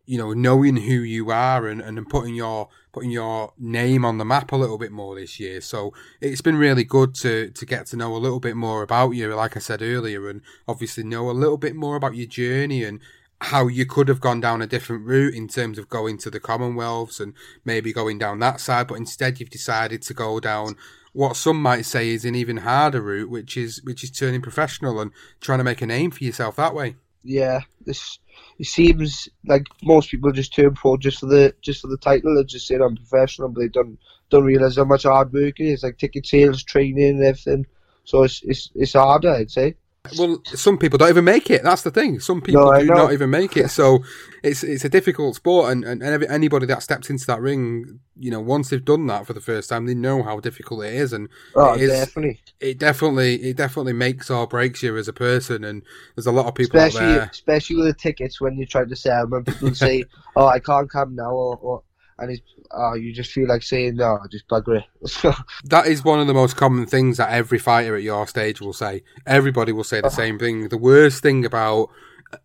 you 0.07 0.19
know, 0.19 0.33
knowing 0.33 0.77
who 0.77 1.01
you 1.01 1.31
are 1.31 1.67
and, 1.67 1.81
and 1.81 2.09
putting 2.09 2.35
your 2.35 2.69
putting 2.95 3.11
your 3.11 3.53
name 3.59 4.05
on 4.05 4.19
the 4.19 4.25
map 4.25 4.53
a 4.53 4.57
little 4.57 4.79
bit 4.79 4.93
more 4.93 5.17
this 5.17 5.41
year. 5.41 5.61
So 5.61 5.93
it's 6.21 6.41
been 6.41 6.57
really 6.57 6.85
good 6.85 7.15
to 7.17 7.51
to 7.51 7.67
get 7.67 7.87
to 7.87 7.97
know 7.97 8.15
a 8.15 8.19
little 8.19 8.41
bit 8.41 8.57
more 8.57 8.83
about 8.83 9.11
you, 9.11 9.35
like 9.35 9.57
I 9.57 9.61
said 9.61 9.83
earlier, 9.83 10.29
and 10.31 10.41
obviously 10.69 11.03
know 11.03 11.29
a 11.29 11.33
little 11.33 11.59
bit 11.59 11.75
more 11.75 11.97
about 11.97 12.15
your 12.15 12.29
journey 12.29 12.85
and 12.85 13.01
how 13.41 13.67
you 13.67 13.85
could 13.85 14.09
have 14.09 14.21
gone 14.21 14.41
down 14.41 14.63
a 14.63 14.67
different 14.67 15.05
route 15.05 15.35
in 15.35 15.49
terms 15.49 15.77
of 15.77 15.89
going 15.89 16.17
to 16.19 16.31
the 16.31 16.41
Commonwealths 16.41 17.19
and 17.21 17.35
maybe 17.65 17.93
going 17.93 18.17
down 18.17 18.39
that 18.39 18.61
side, 18.61 18.87
but 18.87 18.95
instead 18.95 19.41
you've 19.41 19.51
decided 19.51 20.01
to 20.03 20.15
go 20.15 20.39
down 20.39 20.77
what 21.13 21.37
some 21.37 21.61
might 21.61 21.85
say 21.85 22.09
is 22.11 22.25
an 22.25 22.35
even 22.35 22.59
harder 22.59 23.01
route, 23.01 23.31
which 23.31 23.57
is 23.57 23.83
which 23.83 24.05
is 24.05 24.11
turning 24.11 24.41
professional 24.41 25.01
and 25.01 25.11
trying 25.41 25.59
to 25.59 25.65
make 25.65 25.83
a 25.83 25.87
name 25.87 26.13
for 26.13 26.23
yourself 26.23 26.57
that 26.57 26.75
way. 26.75 26.97
Yeah, 27.25 27.63
this 27.87 28.19
it 28.59 28.67
seems 28.67 29.29
like 29.47 29.67
most 29.83 30.11
people 30.11 30.31
just 30.31 30.55
turn 30.55 30.75
pro 30.75 30.97
just 30.99 31.21
for 31.21 31.27
the 31.27 31.55
just 31.63 31.81
for 31.81 31.89
the 31.89 31.97
title. 31.97 32.37
They 32.37 32.45
just 32.45 32.67
say 32.67 32.77
I'm 32.77 32.97
professional, 32.97 33.49
but 33.49 33.61
they 33.61 33.69
don't 33.69 33.99
don't 34.31 34.45
realize 34.45 34.77
how 34.77 34.85
much 34.85 35.05
hard 35.05 35.33
work 35.33 35.59
it 35.59 35.65
is, 35.65 35.83
like 35.83 35.99
ticket 35.99 36.27
sales, 36.27 36.63
training, 36.63 37.09
and 37.09 37.25
everything. 37.25 37.67
So 38.05 38.25
it's 38.25 38.43
it's 38.45 38.71
it's 38.75 38.93
harder, 38.93 39.31
I'd 39.31 39.51
say. 39.51 39.77
Well, 40.19 40.43
some 40.45 40.77
people 40.77 40.99
don't 40.99 41.09
even 41.09 41.25
make 41.25 41.51
it. 41.51 41.63
That's 41.63 41.81
the 41.81 41.91
thing. 41.91 42.21
Some 42.21 42.43
people 42.43 42.71
No, 42.71 42.79
do 42.79 42.87
not 42.87 43.13
even 43.15 43.31
make 43.31 43.57
it. 43.57 43.71
So 43.71 44.05
it's 44.43 44.63
it's 44.63 44.85
a 44.85 44.89
difficult 44.91 45.35
sport, 45.37 45.73
and, 45.73 45.83
and 45.83 46.03
every- 46.03 46.29
anybody 46.29 46.67
that 46.67 46.83
steps 46.83 47.09
into 47.09 47.25
that 47.27 47.41
ring, 47.41 48.01
you 48.15 48.31
know, 48.31 48.41
once 48.41 48.69
they've 48.69 48.85
done 48.85 49.07
that 49.07 49.27
for 49.27 49.33
the 49.33 49.41
first 49.41 49.71
time, 49.71 49.87
they 49.87 49.95
know 49.95 50.23
how 50.23 50.41
difficult 50.41 50.85
it 50.85 50.93
is, 50.93 51.15
and 51.15 51.31
Oh, 51.55 51.73
it 51.73 51.81
is, 51.81 51.91
definitely. 51.91 52.39
It 52.61 52.79
definitely 52.79 53.37
it 53.43 53.57
definitely 53.57 53.95
makes 53.95 54.29
or 54.31 54.47
breaks 54.47 54.83
you 54.83 54.95
as 54.99 55.09
a 55.09 55.13
person. 55.15 55.65
And 55.65 55.83
there's 56.15 56.27
a 56.27 56.33
lot 56.33 56.47
of 56.47 56.55
people 56.55 56.79
Especially 56.79 57.07
out 57.07 57.15
there. 57.21 57.31
especially 57.33 57.77
with 57.77 57.87
the 57.87 57.95
tickets 57.95 58.43
when 58.43 58.59
you 58.59 58.67
try 58.67 58.85
to 58.85 58.97
sell 58.97 59.23
them, 59.27 59.33
and 59.39 59.47
people 59.47 59.75
say, 59.75 60.05
"Oh, 60.37 60.47
I 60.47 60.59
can't 60.59 60.91
come 60.91 61.15
now," 61.17 61.31
or, 61.33 61.57
or 61.57 61.83
and 62.19 62.31
it's, 62.31 62.43
oh, 62.77 62.95
you 62.95 63.13
just 63.13 63.33
feel 63.33 63.49
like 63.49 63.63
saying, 63.63 63.97
"No, 63.97 64.19
just 64.31 64.49
bugger 64.49 64.83
it." 64.83 65.35
That 65.65 65.87
is 65.87 66.05
one 66.05 66.21
of 66.21 66.27
the 66.27 66.35
most 66.35 66.57
common 66.57 66.87
things 66.87 67.17
that 67.17 67.31
every 67.31 67.59
fighter 67.59 67.97
at 67.97 68.03
your 68.03 68.27
stage 68.27 68.61
will 68.61 68.73
say. 68.73 69.03
Everybody 69.27 69.73
will 69.73 69.85
say 69.85 70.01
the 70.01 70.09
oh. 70.09 70.11
same 70.11 70.39
thing. 70.39 70.69
The 70.69 70.79
worst 70.79 71.23
thing 71.23 71.45
about 71.45 71.91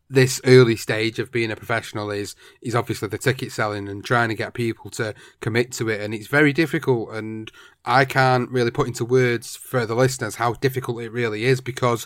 this 0.09 0.41
early 0.45 0.75
stage 0.75 1.19
of 1.19 1.31
being 1.31 1.51
a 1.51 1.55
professional 1.55 2.11
is 2.11 2.35
is 2.61 2.75
obviously 2.75 3.07
the 3.07 3.17
ticket 3.17 3.51
selling 3.51 3.87
and 3.87 4.03
trying 4.03 4.29
to 4.29 4.35
get 4.35 4.53
people 4.53 4.89
to 4.91 5.13
commit 5.39 5.71
to 5.71 5.89
it 5.89 6.01
and 6.01 6.13
it's 6.13 6.27
very 6.27 6.53
difficult 6.53 7.11
and 7.13 7.51
I 7.85 8.05
can't 8.05 8.49
really 8.49 8.71
put 8.71 8.87
into 8.87 9.05
words 9.05 9.55
for 9.55 9.85
the 9.85 9.95
listeners 9.95 10.35
how 10.35 10.53
difficult 10.53 11.01
it 11.01 11.11
really 11.11 11.45
is 11.45 11.61
because 11.61 12.05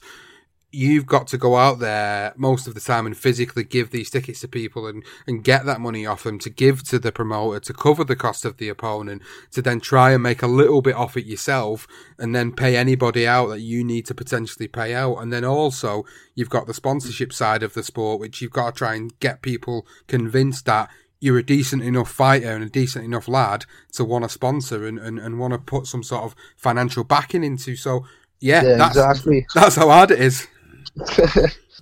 you've 0.73 1.05
got 1.05 1.27
to 1.27 1.37
go 1.37 1.55
out 1.55 1.77
there 1.77 2.33
most 2.35 2.67
of 2.67 2.73
the 2.73 2.81
time 2.81 3.05
and 3.05 3.15
physically 3.15 3.63
give 3.63 3.91
these 3.91 4.09
tickets 4.09 4.41
to 4.41 4.47
people 4.47 4.87
and, 4.87 5.03
and 5.27 5.43
get 5.43 5.65
that 5.65 5.79
money 5.79 6.03
off 6.03 6.23
them 6.23 6.39
to 6.39 6.49
give 6.49 6.83
to 6.83 6.97
the 6.97 7.11
promoter 7.11 7.59
to 7.59 7.73
cover 7.73 8.03
the 8.03 8.15
cost 8.15 8.43
of 8.43 8.57
the 8.57 8.69
opponent 8.69 9.21
to 9.51 9.61
then 9.61 9.79
try 9.79 10.11
and 10.11 10.23
make 10.23 10.41
a 10.41 10.47
little 10.47 10.81
bit 10.81 10.95
off 10.95 11.15
it 11.15 11.27
yourself 11.27 11.87
and 12.17 12.33
then 12.33 12.51
pay 12.51 12.75
anybody 12.75 13.27
out 13.27 13.47
that 13.47 13.59
you 13.59 13.83
need 13.83 14.07
to 14.07 14.15
potentially 14.15 14.67
pay 14.67 14.95
out. 14.95 15.17
And 15.17 15.31
then 15.31 15.45
also 15.45 16.05
you've 16.33 16.49
got 16.49 16.65
the 16.65 16.73
sponsorship 16.73 17.31
side 17.31 17.61
of 17.61 17.75
the 17.75 17.83
sport, 17.83 18.19
which 18.19 18.41
you've 18.41 18.51
got 18.51 18.73
to 18.73 18.77
try 18.77 18.95
and 18.95 19.17
get 19.19 19.43
people 19.43 19.85
convinced 20.07 20.65
that 20.65 20.89
you're 21.19 21.37
a 21.37 21.43
decent 21.43 21.83
enough 21.83 22.11
fighter 22.11 22.51
and 22.51 22.63
a 22.63 22.69
decent 22.69 23.05
enough 23.05 23.27
lad 23.27 23.65
to 23.91 24.03
want 24.03 24.23
to 24.23 24.29
sponsor 24.29 24.87
and, 24.87 24.97
and, 24.97 25.19
and 25.19 25.39
want 25.39 25.53
to 25.53 25.59
put 25.59 25.85
some 25.85 26.01
sort 26.01 26.23
of 26.23 26.35
financial 26.57 27.03
backing 27.03 27.43
into. 27.43 27.75
So 27.75 28.05
yeah, 28.39 28.61
Yeah, 28.61 28.75
that's, 28.75 28.97
exactly. 28.97 29.45
that's 29.55 29.75
how 29.75 29.87
hard 29.87 30.11
it 30.11 30.19
is. 30.19 30.47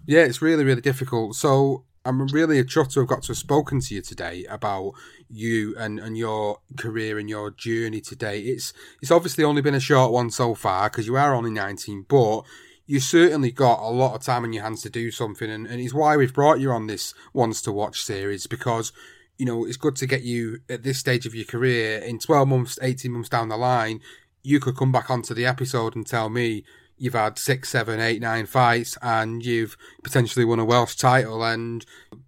Yeah, 0.06 0.22
it's 0.22 0.42
really, 0.42 0.64
really 0.64 0.82
difficult. 0.82 1.36
So 1.36 1.86
I'm 2.06 2.26
really 2.28 2.60
a 2.60 2.64
chuffed 2.64 2.94
to 2.94 3.02
have 3.02 3.10
got 3.10 3.24
to 3.24 3.28
have 3.30 3.38
spoken 3.38 3.80
to 3.80 3.96
you 3.96 4.02
today 4.02 4.46
about 4.46 4.94
you 5.30 5.76
and, 5.78 6.00
and 6.00 6.18
your 6.18 6.60
career 6.78 7.20
and 7.20 7.30
your 7.30 7.52
journey 7.52 8.02
today. 8.02 8.40
It's 8.40 8.74
it's 9.02 9.12
obviously 9.12 9.44
only 9.44 9.62
been 9.62 9.76
a 9.76 9.80
short 9.80 10.12
one 10.12 10.32
so 10.32 10.56
far 10.56 10.90
because 10.90 11.06
you 11.06 11.16
are 11.18 11.36
only 11.36 11.52
19, 11.52 12.06
but 12.10 12.42
you 12.88 13.00
certainly 13.00 13.52
got 13.52 13.80
a 13.80 13.90
lot 13.92 14.16
of 14.16 14.24
time 14.24 14.44
on 14.44 14.54
your 14.54 14.64
hands 14.64 14.82
to 14.82 14.90
do 14.90 15.12
something, 15.12 15.50
and, 15.50 15.68
and 15.68 15.80
it's 15.80 15.94
why 15.94 16.18
we've 16.18 16.34
brought 16.34 16.60
you 16.60 16.72
on 16.72 16.88
this 16.88 17.14
Ones 17.34 17.62
to 17.62 17.72
Watch 17.72 18.02
series 18.02 18.48
because 18.48 18.92
you 19.38 19.46
know 19.46 19.66
it's 19.66 19.78
good 19.78 19.96
to 19.98 20.08
get 20.08 20.24
you 20.24 20.60
at 20.70 20.84
this 20.84 20.98
stage 20.98 21.26
of 21.26 21.36
your 21.36 21.46
career 21.46 22.00
in 22.00 22.18
12 22.18 22.48
months, 22.48 22.80
18 22.82 23.12
months 23.12 23.30
down 23.30 23.50
the 23.50 23.58
line. 23.58 24.02
You 24.44 24.60
could 24.60 24.76
come 24.76 24.92
back 24.92 25.12
onto 25.12 25.36
the 25.36 25.46
episode 25.46 25.96
and 25.96 26.08
tell 26.08 26.30
me 26.30 26.64
you've 27.02 27.16
had 27.16 27.40
six, 27.40 27.70
seven, 27.70 28.00
eight, 28.00 28.22
nine 28.22 28.46
fights, 28.46 28.96
and 29.02 29.44
you've 29.44 29.76
potentially 30.04 30.46
won 30.46 30.60
a 30.60 30.66
Welsh 30.66 30.96
title, 30.96 31.44
and 31.44 31.84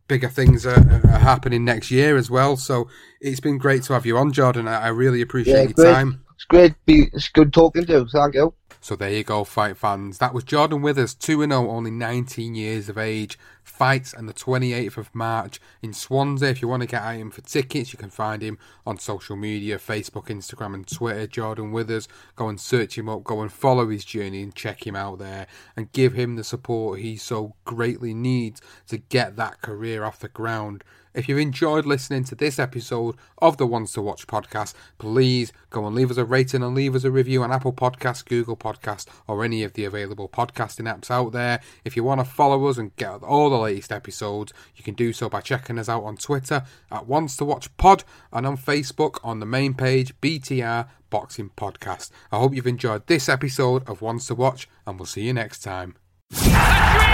bigger 0.07 0.29
things 0.29 0.65
are, 0.65 0.79
are 1.05 1.19
happening 1.19 1.63
next 1.63 1.91
year 1.91 2.17
as 2.17 2.29
well. 2.29 2.57
So 2.57 2.89
it's 3.21 3.39
been 3.39 3.59
great 3.59 3.83
to 3.83 3.93
have 3.93 4.05
you 4.05 4.17
on, 4.17 4.33
Jordan. 4.33 4.67
I, 4.67 4.85
I 4.85 4.87
really 4.87 5.21
appreciate 5.21 5.53
yeah, 5.53 5.61
your 5.61 5.73
great. 5.73 5.93
time. 5.93 6.25
It's 6.33 6.45
great. 6.45 6.73
Be, 6.87 7.09
it's 7.13 7.29
good 7.29 7.53
talking 7.53 7.85
to 7.85 7.91
you. 7.91 8.07
Thank 8.11 8.33
you. 8.33 8.53
So 8.81 8.95
there 8.95 9.11
you 9.11 9.23
go, 9.23 9.43
fight 9.43 9.77
fans. 9.77 10.17
That 10.17 10.33
was 10.33 10.43
Jordan 10.43 10.81
Withers, 10.81 11.13
2 11.13 11.39
0, 11.39 11.51
only 11.69 11.91
19 11.91 12.55
years 12.55 12.89
of 12.89 12.97
age. 12.97 13.37
Fights 13.63 14.13
on 14.13 14.25
the 14.25 14.33
28th 14.33 14.97
of 14.97 15.15
March 15.15 15.61
in 15.81 15.93
Swansea. 15.93 16.49
If 16.49 16.61
you 16.61 16.67
want 16.67 16.81
to 16.81 16.87
get 16.87 17.01
at 17.01 17.15
him 17.15 17.31
for 17.31 17.41
tickets, 17.41 17.93
you 17.93 17.97
can 17.97 18.09
find 18.09 18.41
him 18.41 18.57
on 18.85 18.99
social 18.99 19.35
media 19.35 19.77
Facebook, 19.77 20.27
Instagram, 20.27 20.73
and 20.73 20.87
Twitter. 20.87 21.27
Jordan 21.27 21.71
Withers. 21.71 22.07
Go 22.35 22.49
and 22.49 22.59
search 22.59 22.97
him 22.97 23.07
up, 23.07 23.23
go 23.23 23.41
and 23.41 23.51
follow 23.51 23.89
his 23.89 24.03
journey 24.03 24.43
and 24.43 24.53
check 24.53 24.85
him 24.85 24.95
out 24.95 25.19
there 25.19 25.47
and 25.75 25.91
give 25.91 26.13
him 26.13 26.35
the 26.35 26.43
support 26.43 26.99
he 26.99 27.15
so 27.15 27.55
greatly 27.65 28.13
needs 28.13 28.61
to 28.87 28.97
get 28.97 29.35
that 29.37 29.61
career 29.61 30.03
off 30.03 30.19
the 30.19 30.27
ground 30.27 30.83
If 31.13 31.29
you've 31.29 31.37
enjoyed 31.37 31.85
listening 31.85 32.23
to 32.25 32.35
this 32.35 32.57
episode 32.57 33.15
of 33.37 33.57
the 33.57 33.67
Ones 33.67 33.93
to 33.93 34.01
Watch 34.01 34.25
podcast, 34.25 34.73
please 34.97 35.53
go 35.69 35.85
and 35.85 35.95
leave 35.95 36.09
us 36.09 36.17
a 36.17 36.25
rating 36.25 36.63
and 36.63 36.73
leave 36.73 36.95
us 36.95 37.03
a 37.03 37.11
review 37.11 37.43
on 37.43 37.51
Apple 37.51 37.71
Podcasts, 37.73 38.25
Google 38.25 38.57
Podcasts, 38.63 39.05
or 39.27 39.43
any 39.43 39.63
of 39.63 39.73
the 39.73 39.85
available 39.85 40.29
podcasting 40.29 40.91
apps 40.91 41.11
out 41.11 41.33
there. 41.33 41.59
If 41.83 41.95
you 41.95 42.03
want 42.03 42.21
to 42.21 42.25
follow 42.25 42.65
us 42.67 42.77
and 42.77 42.95
get 42.95 43.21
all 43.21 43.49
the 43.49 43.57
latest 43.57 43.91
episodes, 43.91 44.53
you 44.75 44.83
can 44.83 44.93
do 44.93 45.11
so 45.11 45.29
by 45.29 45.41
checking 45.41 45.77
us 45.77 45.89
out 45.89 46.03
on 46.03 46.15
Twitter 46.17 46.63
at 46.91 47.07
Ones 47.07 47.35
to 47.37 47.45
Watch 47.45 47.75
Pod 47.77 48.03
and 48.31 48.45
on 48.47 48.57
Facebook 48.57 49.19
on 49.23 49.39
the 49.39 49.45
main 49.45 49.73
page 49.73 50.13
BTR 50.21 50.87
Boxing 51.09 51.51
Podcast. 51.57 52.09
I 52.31 52.39
hope 52.39 52.55
you've 52.55 52.65
enjoyed 52.67 53.07
this 53.07 53.27
episode 53.27 53.87
of 53.87 54.01
Ones 54.01 54.27
to 54.27 54.35
Watch, 54.35 54.69
and 54.87 54.97
we'll 54.97 55.05
see 55.05 55.23
you 55.23 55.33
next 55.33 55.59
time. 55.59 55.95
The 56.31 56.39
dream 56.39 57.13